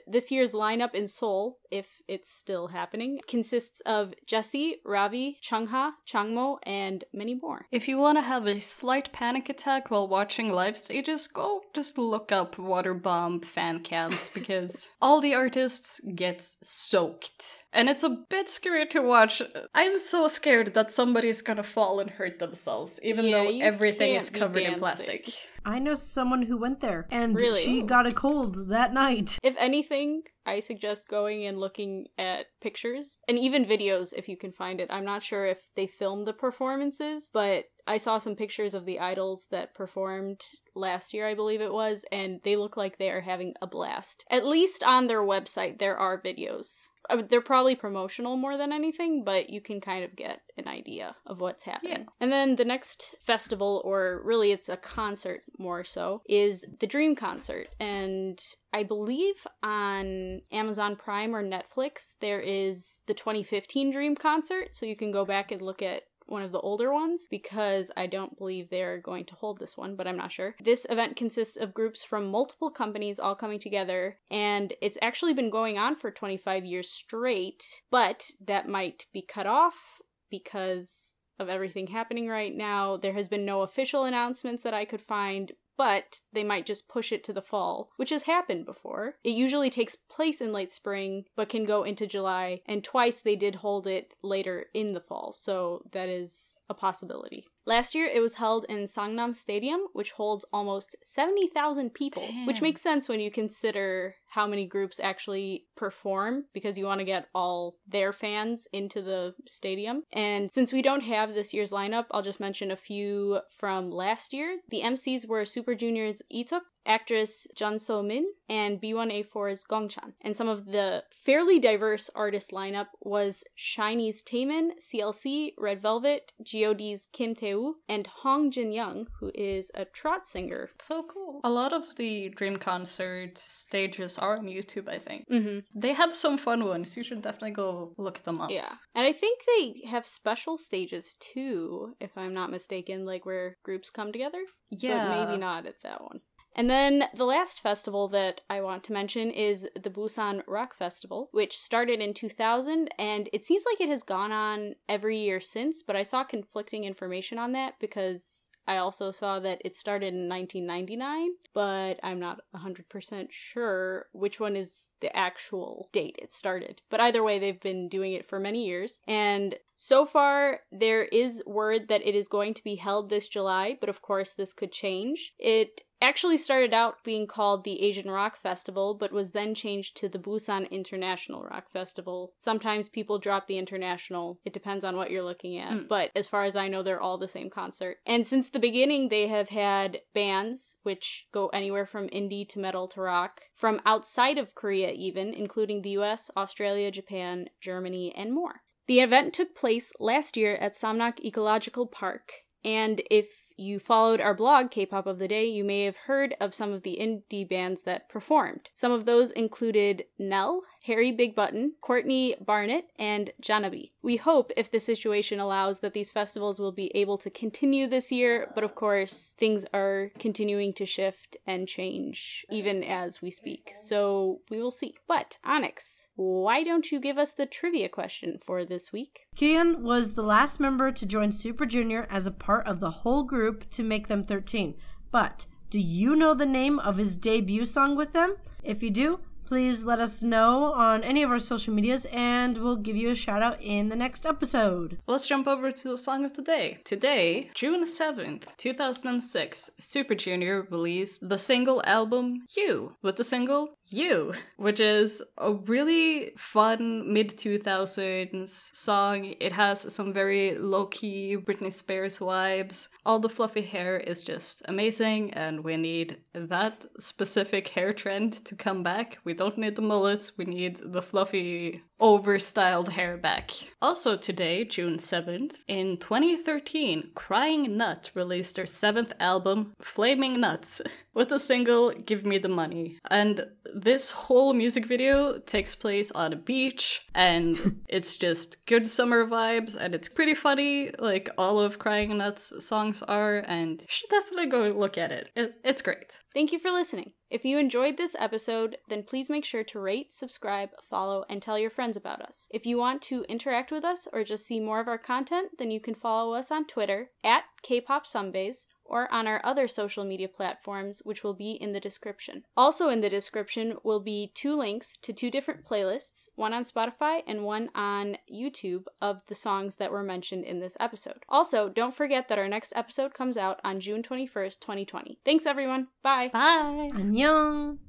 This 0.08 0.32
year's 0.32 0.54
lineup 0.54 0.96
in 0.96 1.08
Seoul, 1.08 1.60
if 1.70 2.02
it's 2.08 2.32
still 2.32 2.68
happening, 2.68 3.20
consists 3.28 3.82
of 3.82 4.14
Jessi, 4.26 4.76
Ravi, 4.86 5.38
Chungha, 5.42 5.92
Changmo, 6.08 6.58
and 6.64 7.04
many 7.14 7.36
more. 7.36 7.66
If 7.72 7.88
you 7.88 7.98
want 7.98 8.18
to 8.18 8.22
have 8.22 8.48
a 8.48 8.60
slight 8.60 9.12
panic 9.12 9.50
attack 9.50 9.92
while 9.92 10.08
watching 10.08 10.52
live 10.52 10.78
stages, 10.78 11.28
go 11.28 11.62
just 11.74 11.98
look 11.98 12.32
up 12.32 12.58
Water 12.58 12.94
Bomb 12.94 13.42
fan 13.42 13.82
cams 13.82 14.30
because 14.34 14.90
all 15.02 15.22
the 15.22 15.36
artists 15.36 16.02
get 16.16 16.42
soaked. 16.64 17.64
And 17.72 17.88
it's 17.88 18.04
a 18.04 18.10
bit 18.30 18.50
scary 18.50 18.88
to 18.88 19.02
watch. 19.02 19.42
I'm 19.76 19.98
so 19.98 20.28
scared 20.28 20.74
that 20.74 20.92
somebody's 20.92 21.42
gonna 21.42 21.64
fall 21.64 22.00
and 22.00 22.10
hurt 22.10 22.40
themselves, 22.40 23.00
even 23.04 23.26
Yeah, 23.26 23.44
though 23.44 23.60
everything 23.60 24.16
is 24.16 24.30
covered 24.30 24.64
in 24.64 24.80
plastic. 24.80 25.30
I 25.66 25.78
know 25.78 25.94
someone 25.94 26.44
who 26.44 26.58
went 26.58 26.80
there 26.80 27.08
and 27.12 27.36
Really? 27.36 27.62
she 27.62 27.82
got 27.84 28.08
a 28.08 28.12
cold 28.14 28.70
that 28.70 28.94
night. 28.94 29.38
If 29.44 29.56
anything, 29.58 30.24
I 30.46 30.62
suggest 30.62 31.08
going 31.08 31.46
and 31.46 31.60
looking 31.60 32.08
at 32.18 32.48
pictures 32.60 33.18
and 33.28 33.38
even 33.38 33.66
videos 33.66 34.14
if 34.16 34.28
you 34.28 34.38
can 34.38 34.52
find 34.52 34.82
it. 34.82 34.90
I'm 34.90 35.06
not 35.06 35.22
sure 35.22 35.46
if 35.46 35.70
they 35.76 35.86
filmed 35.86 36.26
the 36.26 36.34
performances, 36.34 37.30
but 37.32 37.66
I 37.86 37.98
saw 37.98 38.18
some 38.18 38.36
pictures 38.36 38.74
of 38.74 38.86
the 38.86 39.00
idols 39.00 39.48
that 39.52 39.76
performed 39.76 40.42
last 40.76 41.14
year, 41.14 41.28
I 41.28 41.36
believe 41.36 41.62
it 41.62 41.74
was, 41.74 42.06
and 42.12 42.40
they 42.44 42.56
look 42.56 42.78
like 42.78 42.98
they 42.98 43.10
are 43.10 43.22
having 43.22 43.54
a 43.62 43.68
blast. 43.68 44.24
At 44.30 44.46
least 44.46 44.84
on 44.84 45.08
their 45.08 45.22
website, 45.22 45.80
there 45.80 45.98
are 45.98 46.22
videos. 46.22 46.88
They're 47.28 47.42
probably 47.42 47.76
promotional 47.76 48.38
more 48.38 48.58
than 48.58 48.72
anything, 48.72 49.24
but 49.24 49.50
you 49.50 49.62
can 49.62 49.82
kind 49.82 50.04
of 50.04 50.16
get 50.16 50.42
an 50.58 50.68
idea 50.68 51.16
of 51.26 51.40
what's 51.40 51.64
happening. 51.64 52.08
And 52.20 52.32
then 52.32 52.56
the 52.56 52.66
next 52.66 53.16
festival, 53.20 53.82
or 53.84 54.22
really 54.24 54.52
it's 54.52 54.70
a 54.70 54.78
concert 54.78 55.42
more 55.58 55.84
so, 55.84 56.22
is 56.28 56.66
the 56.80 56.88
Dream 56.88 57.16
Concert. 57.16 57.70
And 57.80 58.42
I 58.74 58.84
believe 58.84 59.48
on 59.64 60.42
Amazon 60.52 60.96
Prime 60.96 61.36
or 61.36 61.44
Netflix, 61.44 62.16
there 62.20 62.40
is 62.40 63.02
the 63.08 63.14
2015 63.14 63.92
Dream 63.92 64.16
Concert, 64.16 64.76
so 64.76 64.86
you 64.86 64.96
can 64.96 65.12
go 65.12 65.26
back 65.26 65.52
and 65.52 65.62
look 65.62 65.82
at 65.82 66.04
one 66.30 66.44
of 66.44 66.52
the 66.52 66.60
older 66.60 66.94
ones 66.94 67.28
because 67.30 67.92
I 67.98 68.08
don't 68.08 68.38
believe 68.38 68.70
they're 68.70 69.00
going 69.00 69.26
to 69.26 69.36
hold 69.36 69.60
this 69.60 69.78
one, 69.78 69.96
but 69.96 70.08
I'm 70.08 70.18
not 70.18 70.32
sure. 70.32 70.56
This 70.62 70.86
event 70.90 71.16
consists 71.16 71.58
of 71.58 71.74
groups 71.74 72.04
from 72.04 72.28
multiple 72.28 72.70
companies 72.70 73.20
all 73.20 73.36
coming 73.36 73.60
together, 73.60 74.18
and 74.30 74.74
it's 74.82 74.98
actually 75.02 75.34
been 75.34 75.50
going 75.50 75.78
on 75.78 75.96
for 75.96 76.12
25 76.12 76.66
years 76.66 76.90
straight, 76.90 77.82
but 77.92 78.32
that 78.46 78.68
might 78.68 79.06
be 79.14 79.22
cut 79.22 79.48
off 79.48 80.02
because 80.30 81.16
of 81.40 81.50
everything 81.50 81.88
happening 81.88 82.28
right 82.28 82.56
now. 82.56 82.98
There 82.98 83.14
has 83.14 83.28
been 83.28 83.46
no 83.46 83.62
official 83.62 84.04
announcements 84.04 84.64
that 84.64 84.74
I 84.74 84.86
could 84.86 85.02
find, 85.02 85.54
but 85.80 86.20
they 86.34 86.44
might 86.44 86.66
just 86.66 86.90
push 86.90 87.14
it 87.14 87.24
to 87.24 87.32
the 87.32 87.42
fall, 87.42 87.90
which 87.96 88.10
has 88.10 88.24
happened 88.24 88.66
before. 88.66 89.16
It 89.24 89.30
usually 89.30 89.70
takes 89.70 89.96
place 89.96 90.42
in 90.42 90.52
late 90.52 90.74
spring, 90.74 91.24
but 91.38 91.48
can 91.48 91.64
go 91.64 91.84
into 91.84 92.06
July, 92.06 92.62
and 92.66 92.84
twice 92.84 93.22
they 93.22 93.38
did 93.38 93.56
hold 93.56 93.88
it 93.88 94.14
later 94.22 94.66
in 94.74 94.92
the 94.92 95.00
fall, 95.00 95.32
so 95.32 95.84
that 95.94 96.10
is 96.10 96.60
a 96.70 96.74
possibility. 96.74 97.48
Last 97.66 97.94
year, 97.94 98.06
it 98.06 98.22
was 98.22 98.36
held 98.36 98.66
in 98.68 98.86
Sangam 98.86 99.36
Stadium, 99.36 99.82
which 99.94 100.14
holds 100.14 100.46
almost 100.52 100.96
70,000 101.04 101.94
people, 101.94 102.24
which 102.46 102.62
makes 102.62 102.82
sense 102.82 103.08
when 103.08 103.20
you 103.20 103.30
consider 103.30 104.16
how 104.30 104.48
many 104.48 104.66
groups 104.66 105.00
actually 105.00 105.66
perform 105.76 106.46
because 106.54 106.78
you 106.78 106.86
want 106.86 107.00
to 107.00 107.06
get 107.06 107.28
all 107.34 107.78
their 107.88 108.14
fans 108.14 108.68
into 108.72 109.02
the 109.02 109.34
stadium. 109.48 110.04
And 110.14 110.52
since 110.52 110.72
we 110.72 110.82
don't 110.82 111.02
have 111.02 111.34
this 111.34 111.54
year's 111.54 111.72
lineup, 111.72 112.06
I'll 112.12 112.22
just 112.22 112.40
mention 112.40 112.72
a 112.72 112.76
few 112.76 113.40
from 113.50 113.92
last 113.92 114.34
year. 114.34 114.60
The 114.70 114.82
MCs 114.82 115.28
were 115.28 115.46
Super 115.46 115.76
Junior's 115.76 116.22
Leeteuk, 116.34 116.62
actress 116.86 117.48
Jun 117.56 117.80
So 117.80 118.02
Min, 118.02 118.26
and 118.48 118.82
B1A4's 118.82 119.64
Gongchan. 119.64 120.14
And 120.22 120.36
some 120.36 120.50
of 120.50 120.72
the 120.72 121.04
fairly 121.12 121.60
diverse 121.60 122.10
artist 122.16 122.52
lineup 122.52 122.88
was 123.00 123.44
SHINee's 123.56 124.24
Taemin, 124.24 124.72
CLC, 124.82 125.54
Red 125.58 125.82
Velvet, 125.82 126.34
GOD's 126.42 127.08
Kim 127.14 127.36
Tae-woo, 127.36 127.76
and 127.88 128.08
Hong 128.08 128.50
Jin 128.50 128.72
Young, 128.72 129.08
who 129.20 129.32
is 129.36 129.72
a 129.76 129.86
trot 129.86 130.28
singer. 130.28 130.70
So 130.80 131.04
cool. 131.04 131.42
A 131.44 131.50
lot 131.50 131.74
of 131.74 131.96
the 131.96 132.30
Dream 132.30 132.58
Concert 132.58 133.38
stages 133.38 134.18
are 134.18 134.38
on 134.38 134.46
YouTube, 134.46 134.90
I 134.90 134.98
think. 134.98 135.30
Mm-hmm. 135.30 135.60
They 135.80 135.94
have 135.94 136.16
some 136.16 136.38
fun 136.38 136.66
ones. 136.66 136.98
You 136.98 137.04
should 137.04 137.22
definitely 137.22 137.52
go 137.52 137.94
look 137.98 138.24
them 138.24 138.42
up. 138.42 138.50
Yeah. 138.50 138.74
And 138.96 139.06
I 139.06 139.12
think 139.12 139.42
they 139.46 139.88
have 139.90 140.06
special 140.06 140.58
stages 140.58 141.16
too, 141.20 141.94
if 142.00 142.18
I'm 142.18 142.34
not 142.34 142.50
mistaken, 142.50 143.06
like 143.06 143.26
where 143.26 143.58
groups 143.64 143.92
come 143.92 144.12
together. 144.12 144.44
Yeah. 144.72 145.08
But 145.08 145.28
maybe 145.28 145.38
not 145.40 145.68
at 145.68 145.82
that 145.84 146.02
one. 146.02 146.22
And 146.56 146.70
then 146.70 147.06
the 147.14 147.26
last 147.26 147.62
festival 147.62 148.08
that 148.10 148.42
I 148.50 148.62
want 148.62 148.84
to 148.86 148.94
mention 148.94 149.32
is 149.32 149.68
the 149.82 149.90
Busan 149.90 150.42
Rock 150.48 150.76
Festival, 150.76 151.30
which 151.32 151.58
started 151.58 152.02
in 152.02 152.14
2000 152.14 152.90
and 152.98 153.30
it 153.32 153.46
seems 153.46 153.64
like 153.70 153.80
it 153.80 153.90
has 153.90 154.04
gone 154.04 154.32
on 154.32 154.76
every 154.88 155.18
year 155.18 155.40
since, 155.40 155.84
but 155.84 155.96
I 155.96 156.04
saw 156.04 156.24
conflicting 156.24 156.84
information 156.84 157.38
on 157.38 157.52
that 157.54 157.76
because 157.80 158.52
I 158.70 158.78
also 158.78 159.10
saw 159.10 159.40
that 159.40 159.64
it 159.66 159.76
started 159.76 160.14
in 160.14 160.30
1999, 160.30 161.32
but 161.56 162.00
I'm 162.04 162.20
not 162.20 162.42
100% 162.56 163.32
sure 163.32 164.06
which 164.12 164.40
one 164.40 164.56
is 164.56 164.90
the 165.02 165.16
actual 165.18 165.90
date 165.92 166.18
it 166.22 166.32
started. 166.34 166.84
But 166.88 167.00
either 167.00 167.24
way, 167.24 167.40
they've 167.40 167.60
been 167.60 167.90
doing 167.90 168.14
it 168.14 168.28
for 168.28 168.40
many 168.40 168.68
years. 168.68 169.00
And 169.08 169.56
so 169.76 170.06
far, 170.06 170.60
there 170.72 171.06
is 171.06 171.42
word 171.48 171.88
that 171.88 172.06
it 172.06 172.14
is 172.14 172.28
going 172.28 172.54
to 172.54 172.64
be 172.64 172.76
held 172.76 173.10
this 173.10 173.28
July, 173.28 173.76
but 173.80 173.90
of 173.90 174.04
course, 174.04 174.34
this 174.34 174.54
could 174.54 174.72
change. 174.72 175.34
It 175.40 175.82
actually 176.02 176.38
started 176.38 176.74
out 176.74 177.04
being 177.04 177.28
called 177.28 177.64
the 177.64 177.82
Asian 177.82 178.10
Rock 178.10 178.38
Festival, 178.38 178.94
but 178.94 179.12
was 179.12 179.32
then 179.32 179.54
changed 179.54 179.98
to 179.98 180.10
the 180.10 180.20
Busan 180.20 180.70
International 180.72 181.44
Rock 181.44 181.70
Festival. 181.70 182.34
Sometimes 182.38 182.90
people 182.90 183.20
drop 183.20 183.48
the 183.48 183.58
international, 183.58 184.40
it 184.46 184.54
depends 184.54 184.86
on 184.86 184.96
what 184.96 185.12
you're 185.12 185.24
looking 185.24 185.58
at, 185.58 185.74
Mm. 185.74 185.88
but 185.88 186.12
as 186.16 186.28
far 186.28 186.46
as 186.46 186.56
I 186.56 186.68
know, 186.68 186.84
they're 186.84 187.02
all 187.02 187.18
the 187.18 187.28
same 187.28 187.50
concert. 187.50 187.98
And 188.06 188.26
since 188.26 188.50
the 188.50 188.60
beginning, 188.60 189.10
they 189.10 189.28
have 189.28 189.50
had 189.50 190.02
bands, 190.14 190.78
which 190.84 191.28
go 191.32 191.48
anywhere 191.50 191.86
from 191.86 192.08
indie 192.10 192.48
to 192.50 192.60
metal 192.60 192.88
to 192.90 193.02
rock, 193.02 193.42
from 193.54 193.82
outside 193.86 194.38
of 194.38 194.56
Korea, 194.56 194.92
even, 194.92 195.34
including 195.34 195.82
the 195.82 195.92
US, 195.92 196.32
Australia, 196.38 196.92
Japan, 196.92 197.50
Germany, 197.60 198.14
and 198.16 198.34
more. 198.34 198.62
The 198.88 199.02
event 199.02 199.34
took 199.34 199.56
place 199.56 199.94
last 200.00 200.36
year 200.36 200.56
at 200.56 200.76
Samnak 200.76 201.20
Ecological 201.24 201.86
Park, 201.86 202.32
and 202.64 203.02
if 203.12 203.49
you 203.60 203.80
followed 203.80 204.22
our 204.22 204.34
blog, 204.34 204.72
K 204.72 204.86
pop 204.86 205.06
of 205.06 205.20
the 205.20 205.28
Day, 205.28 205.46
you 205.46 205.64
may 205.64 205.84
have 205.84 205.98
heard 206.08 206.34
of 206.40 206.54
some 206.54 206.72
of 206.72 206.84
the 206.84 206.98
indie 207.00 207.48
bands 207.48 207.84
that 207.84 208.10
performed. 208.10 208.70
Some 208.74 208.92
of 208.92 209.06
those 209.06 209.32
included 209.32 210.06
Nell, 210.18 210.62
Harry 210.84 211.12
Big 211.12 211.36
Button, 211.36 211.74
Courtney 211.82 212.36
Barnett, 212.40 212.86
and 212.98 213.32
Jannabi. 213.42 213.90
We 214.02 214.18
hope, 214.18 214.52
if 214.56 214.72
the 214.72 214.80
situation 214.80 215.40
allows, 215.40 215.82
that 215.82 215.94
these 215.94 216.10
festivals 216.10 216.60
will 216.60 216.72
be 216.72 216.92
able 216.96 217.18
to 217.18 217.30
continue 217.30 217.86
this 217.86 218.12
year, 218.12 218.52
but 218.56 218.64
of 218.64 218.76
course, 218.76 219.34
things 219.38 219.66
are 219.74 220.10
continuing 220.18 220.74
to 220.74 220.86
shift 220.86 221.36
and 221.46 221.68
change 221.68 222.46
even 222.50 222.84
as 222.84 223.22
we 223.22 223.30
speak. 223.30 223.74
So 223.82 224.40
we 224.50 224.62
will 224.62 224.72
see. 224.72 224.96
But, 225.08 225.38
Onyx, 225.44 226.10
why 226.16 226.64
don't 226.64 226.92
you 226.92 227.00
give 227.00 227.18
us 227.18 227.34
the 227.34 227.46
trivia 227.46 227.90
question 227.90 228.40
for 228.46 228.64
this 228.64 228.94
week? 228.94 229.28
Kyuhyun 229.36 229.82
was 229.82 230.14
the 230.14 230.24
last 230.24 230.60
member 230.60 230.92
to 230.92 231.06
join 231.06 231.32
Super 231.32 231.66
Junior 231.66 232.08
as 232.10 232.26
a 232.26 232.32
part 232.32 232.68
of 232.68 232.80
the 232.80 232.92
whole 232.92 233.24
group 233.24 233.49
to 233.54 233.84
make 233.84 234.08
them 234.08 234.24
13. 234.24 234.76
But 235.12 235.46
do 235.70 235.80
you 235.80 236.16
know 236.16 236.34
the 236.34 236.46
name 236.46 236.80
of 236.80 236.98
his 236.98 237.18
debut 237.18 237.66
song 237.66 237.96
with 237.96 238.14
them? 238.14 238.36
If 238.64 238.82
you 238.82 238.90
do, 238.90 239.20
please 239.50 239.84
let 239.84 240.00
us 240.00 240.22
know 240.22 240.66
on 240.74 241.04
any 241.04 241.24
of 241.24 241.32
our 241.32 241.40
social 241.40 241.74
medias 241.74 242.06
and 242.14 242.60
we'll 242.60 242.76
give 242.76 242.96
you 242.96 243.10
a 243.10 243.16
shout 243.16 243.42
out 243.42 243.60
in 243.60 243.90
the 243.90 243.96
next 243.96 244.24
episode. 244.24 245.00
Let's 245.08 245.28
jump 245.28 245.48
over 245.48 245.72
to 245.72 245.90
the 245.90 245.98
song 245.98 246.24
of 246.24 246.36
the 246.36 246.44
day. 246.44 246.78
Today, 246.84 247.50
June 247.56 247.84
7th, 247.86 248.56
2006, 248.58 249.72
Super 249.80 250.14
Junior 250.14 250.68
released 250.70 251.28
the 251.28 251.40
single 251.40 251.82
album 251.88 252.44
You 252.56 252.96
with 253.02 253.16
the 253.16 253.24
single 253.24 253.70
You, 253.88 254.34
which 254.58 254.80
is 254.80 255.24
a 255.40 255.52
really 255.54 256.34
fun 256.38 257.12
mid 257.12 257.36
2000s 257.36 258.76
song. 258.76 259.34
It 259.40 259.54
has 259.54 259.92
some 259.92 260.14
very 260.14 260.60
low 260.60 260.86
key 260.86 261.36
Britney 261.38 261.74
Spears 261.74 262.20
vibes. 262.20 262.88
All 263.04 263.18
the 263.18 263.30
fluffy 263.30 263.64
hair 263.64 263.98
is 263.98 264.24
just 264.24 264.62
amazing, 264.66 265.34
and 265.34 265.64
we 265.64 265.76
need 265.76 266.18
that 266.34 266.86
specific 267.00 267.70
hair 267.70 267.94
trend 267.94 268.46
to 268.46 268.56
come 268.56 268.84
back. 268.84 269.18
We 269.24 269.39
don't 269.40 269.58
need 269.58 269.78
the 269.78 269.82
mullets, 269.82 270.38
we 270.38 270.44
need 270.44 270.80
the 270.92 271.02
fluffy, 271.02 271.82
overstyled 272.02 272.90
hair 272.90 273.16
back. 273.16 273.52
Also, 273.82 274.18
today, 274.18 274.66
June 274.66 274.98
7th, 274.98 275.60
in 275.66 275.96
2013, 275.96 277.12
Crying 277.16 277.78
Nut 277.78 278.12
released 278.14 278.56
their 278.58 278.66
seventh 278.66 279.14
album, 279.18 279.72
Flaming 279.80 280.42
Nuts, 280.42 280.82
with 281.20 281.28
the 281.28 281.38
single 281.38 281.92
Give 281.92 282.26
Me 282.26 282.38
the 282.38 282.48
Money. 282.48 282.98
And 283.12 283.46
this 283.76 284.10
whole 284.12 284.54
music 284.54 284.86
video 284.86 285.38
takes 285.38 285.76
place 285.76 286.12
on 286.12 286.32
a 286.32 286.38
beach, 286.38 287.02
and 287.14 287.82
it's 287.90 288.16
just 288.16 288.66
good 288.66 288.88
summer 288.88 289.28
vibes, 289.28 289.76
and 289.76 289.94
it's 289.94 290.08
pretty 290.08 290.34
funny, 290.34 290.92
like 290.98 291.30
all 291.38 291.60
of 291.60 291.78
Crying 291.78 292.18
Nuts 292.18 292.66
songs 292.66 293.04
are, 293.04 293.44
and 293.46 293.82
you 293.82 293.88
should 293.90 294.10
definitely 294.10 294.46
go 294.46 294.70
look 294.70 294.98
at 294.98 295.12
it. 295.12 295.30
it 295.36 295.56
it's 295.66 295.82
great. 295.82 296.20
Thank 296.34 296.54
you 296.54 296.60
for 296.60 296.72
listening. 296.72 297.12
If 297.30 297.44
you 297.44 297.60
enjoyed 297.60 297.98
this 297.98 298.16
episode, 298.18 298.78
then 298.88 299.04
please 299.04 299.30
make 299.30 299.44
sure 299.44 299.64
to 299.66 299.80
rate, 299.80 300.14
subscribe, 300.14 300.70
follow, 300.90 301.26
and 301.30 301.42
tell 301.42 301.60
your 301.60 301.70
friends 301.70 301.98
about 301.98 302.22
us. 302.22 302.48
If 302.50 302.66
you 302.66 302.78
want 302.78 303.02
to 303.04 303.26
interact 303.28 303.74
with 303.74 303.84
us 303.84 304.08
or 304.14 304.24
just 304.24 304.48
see 304.48 304.62
more 304.62 304.80
of 304.80 304.88
our 304.88 304.98
content, 304.98 305.50
then 305.58 305.70
you 305.70 305.82
can 305.82 305.96
follow 305.96 306.34
us 306.34 306.50
on 306.50 306.66
Twitter 306.66 307.12
at 307.26 307.44
Kpop 307.62 308.06
Sunbays 308.06 308.68
or 308.90 309.12
on 309.14 309.28
our 309.28 309.40
other 309.44 309.68
social 309.68 310.04
media 310.04 310.28
platforms, 310.28 311.02
which 311.06 311.24
will 311.24 311.34
be 311.34 311.52
in 311.52 311.72
the 311.72 311.80
description. 311.80 312.44
Also, 312.58 312.90
in 312.90 313.02
the 313.02 313.10
description 313.10 313.76
will 313.84 314.00
be 314.00 314.32
two 314.34 314.58
links 314.58 314.98
to 314.98 315.14
two 315.14 315.32
different 315.32 315.66
playlists 315.66 316.28
one 316.36 316.54
on 316.54 316.64
Spotify 316.64 317.22
and 317.28 317.44
one 317.44 317.70
on 317.76 318.18
YouTube 318.32 318.86
of 319.02 319.26
the 319.28 319.36
songs 319.36 319.76
that 319.76 319.92
were 319.92 320.04
mentioned 320.04 320.44
in 320.44 320.60
this 320.60 320.76
episode. 320.80 321.24
Also, 321.30 321.70
don't 321.70 321.94
forget 321.94 322.28
that 322.28 322.40
our 322.40 322.50
next 322.50 322.74
episode 322.76 323.14
comes 323.14 323.38
out 323.38 323.60
on 323.64 323.80
June 323.80 324.04
21st, 324.04 324.60
2020. 324.60 325.20
Thanks, 325.24 325.46
everyone. 325.46 325.88
Bye. 326.04 326.30
Bye. 326.34 326.90
Annyeong! 326.94 327.89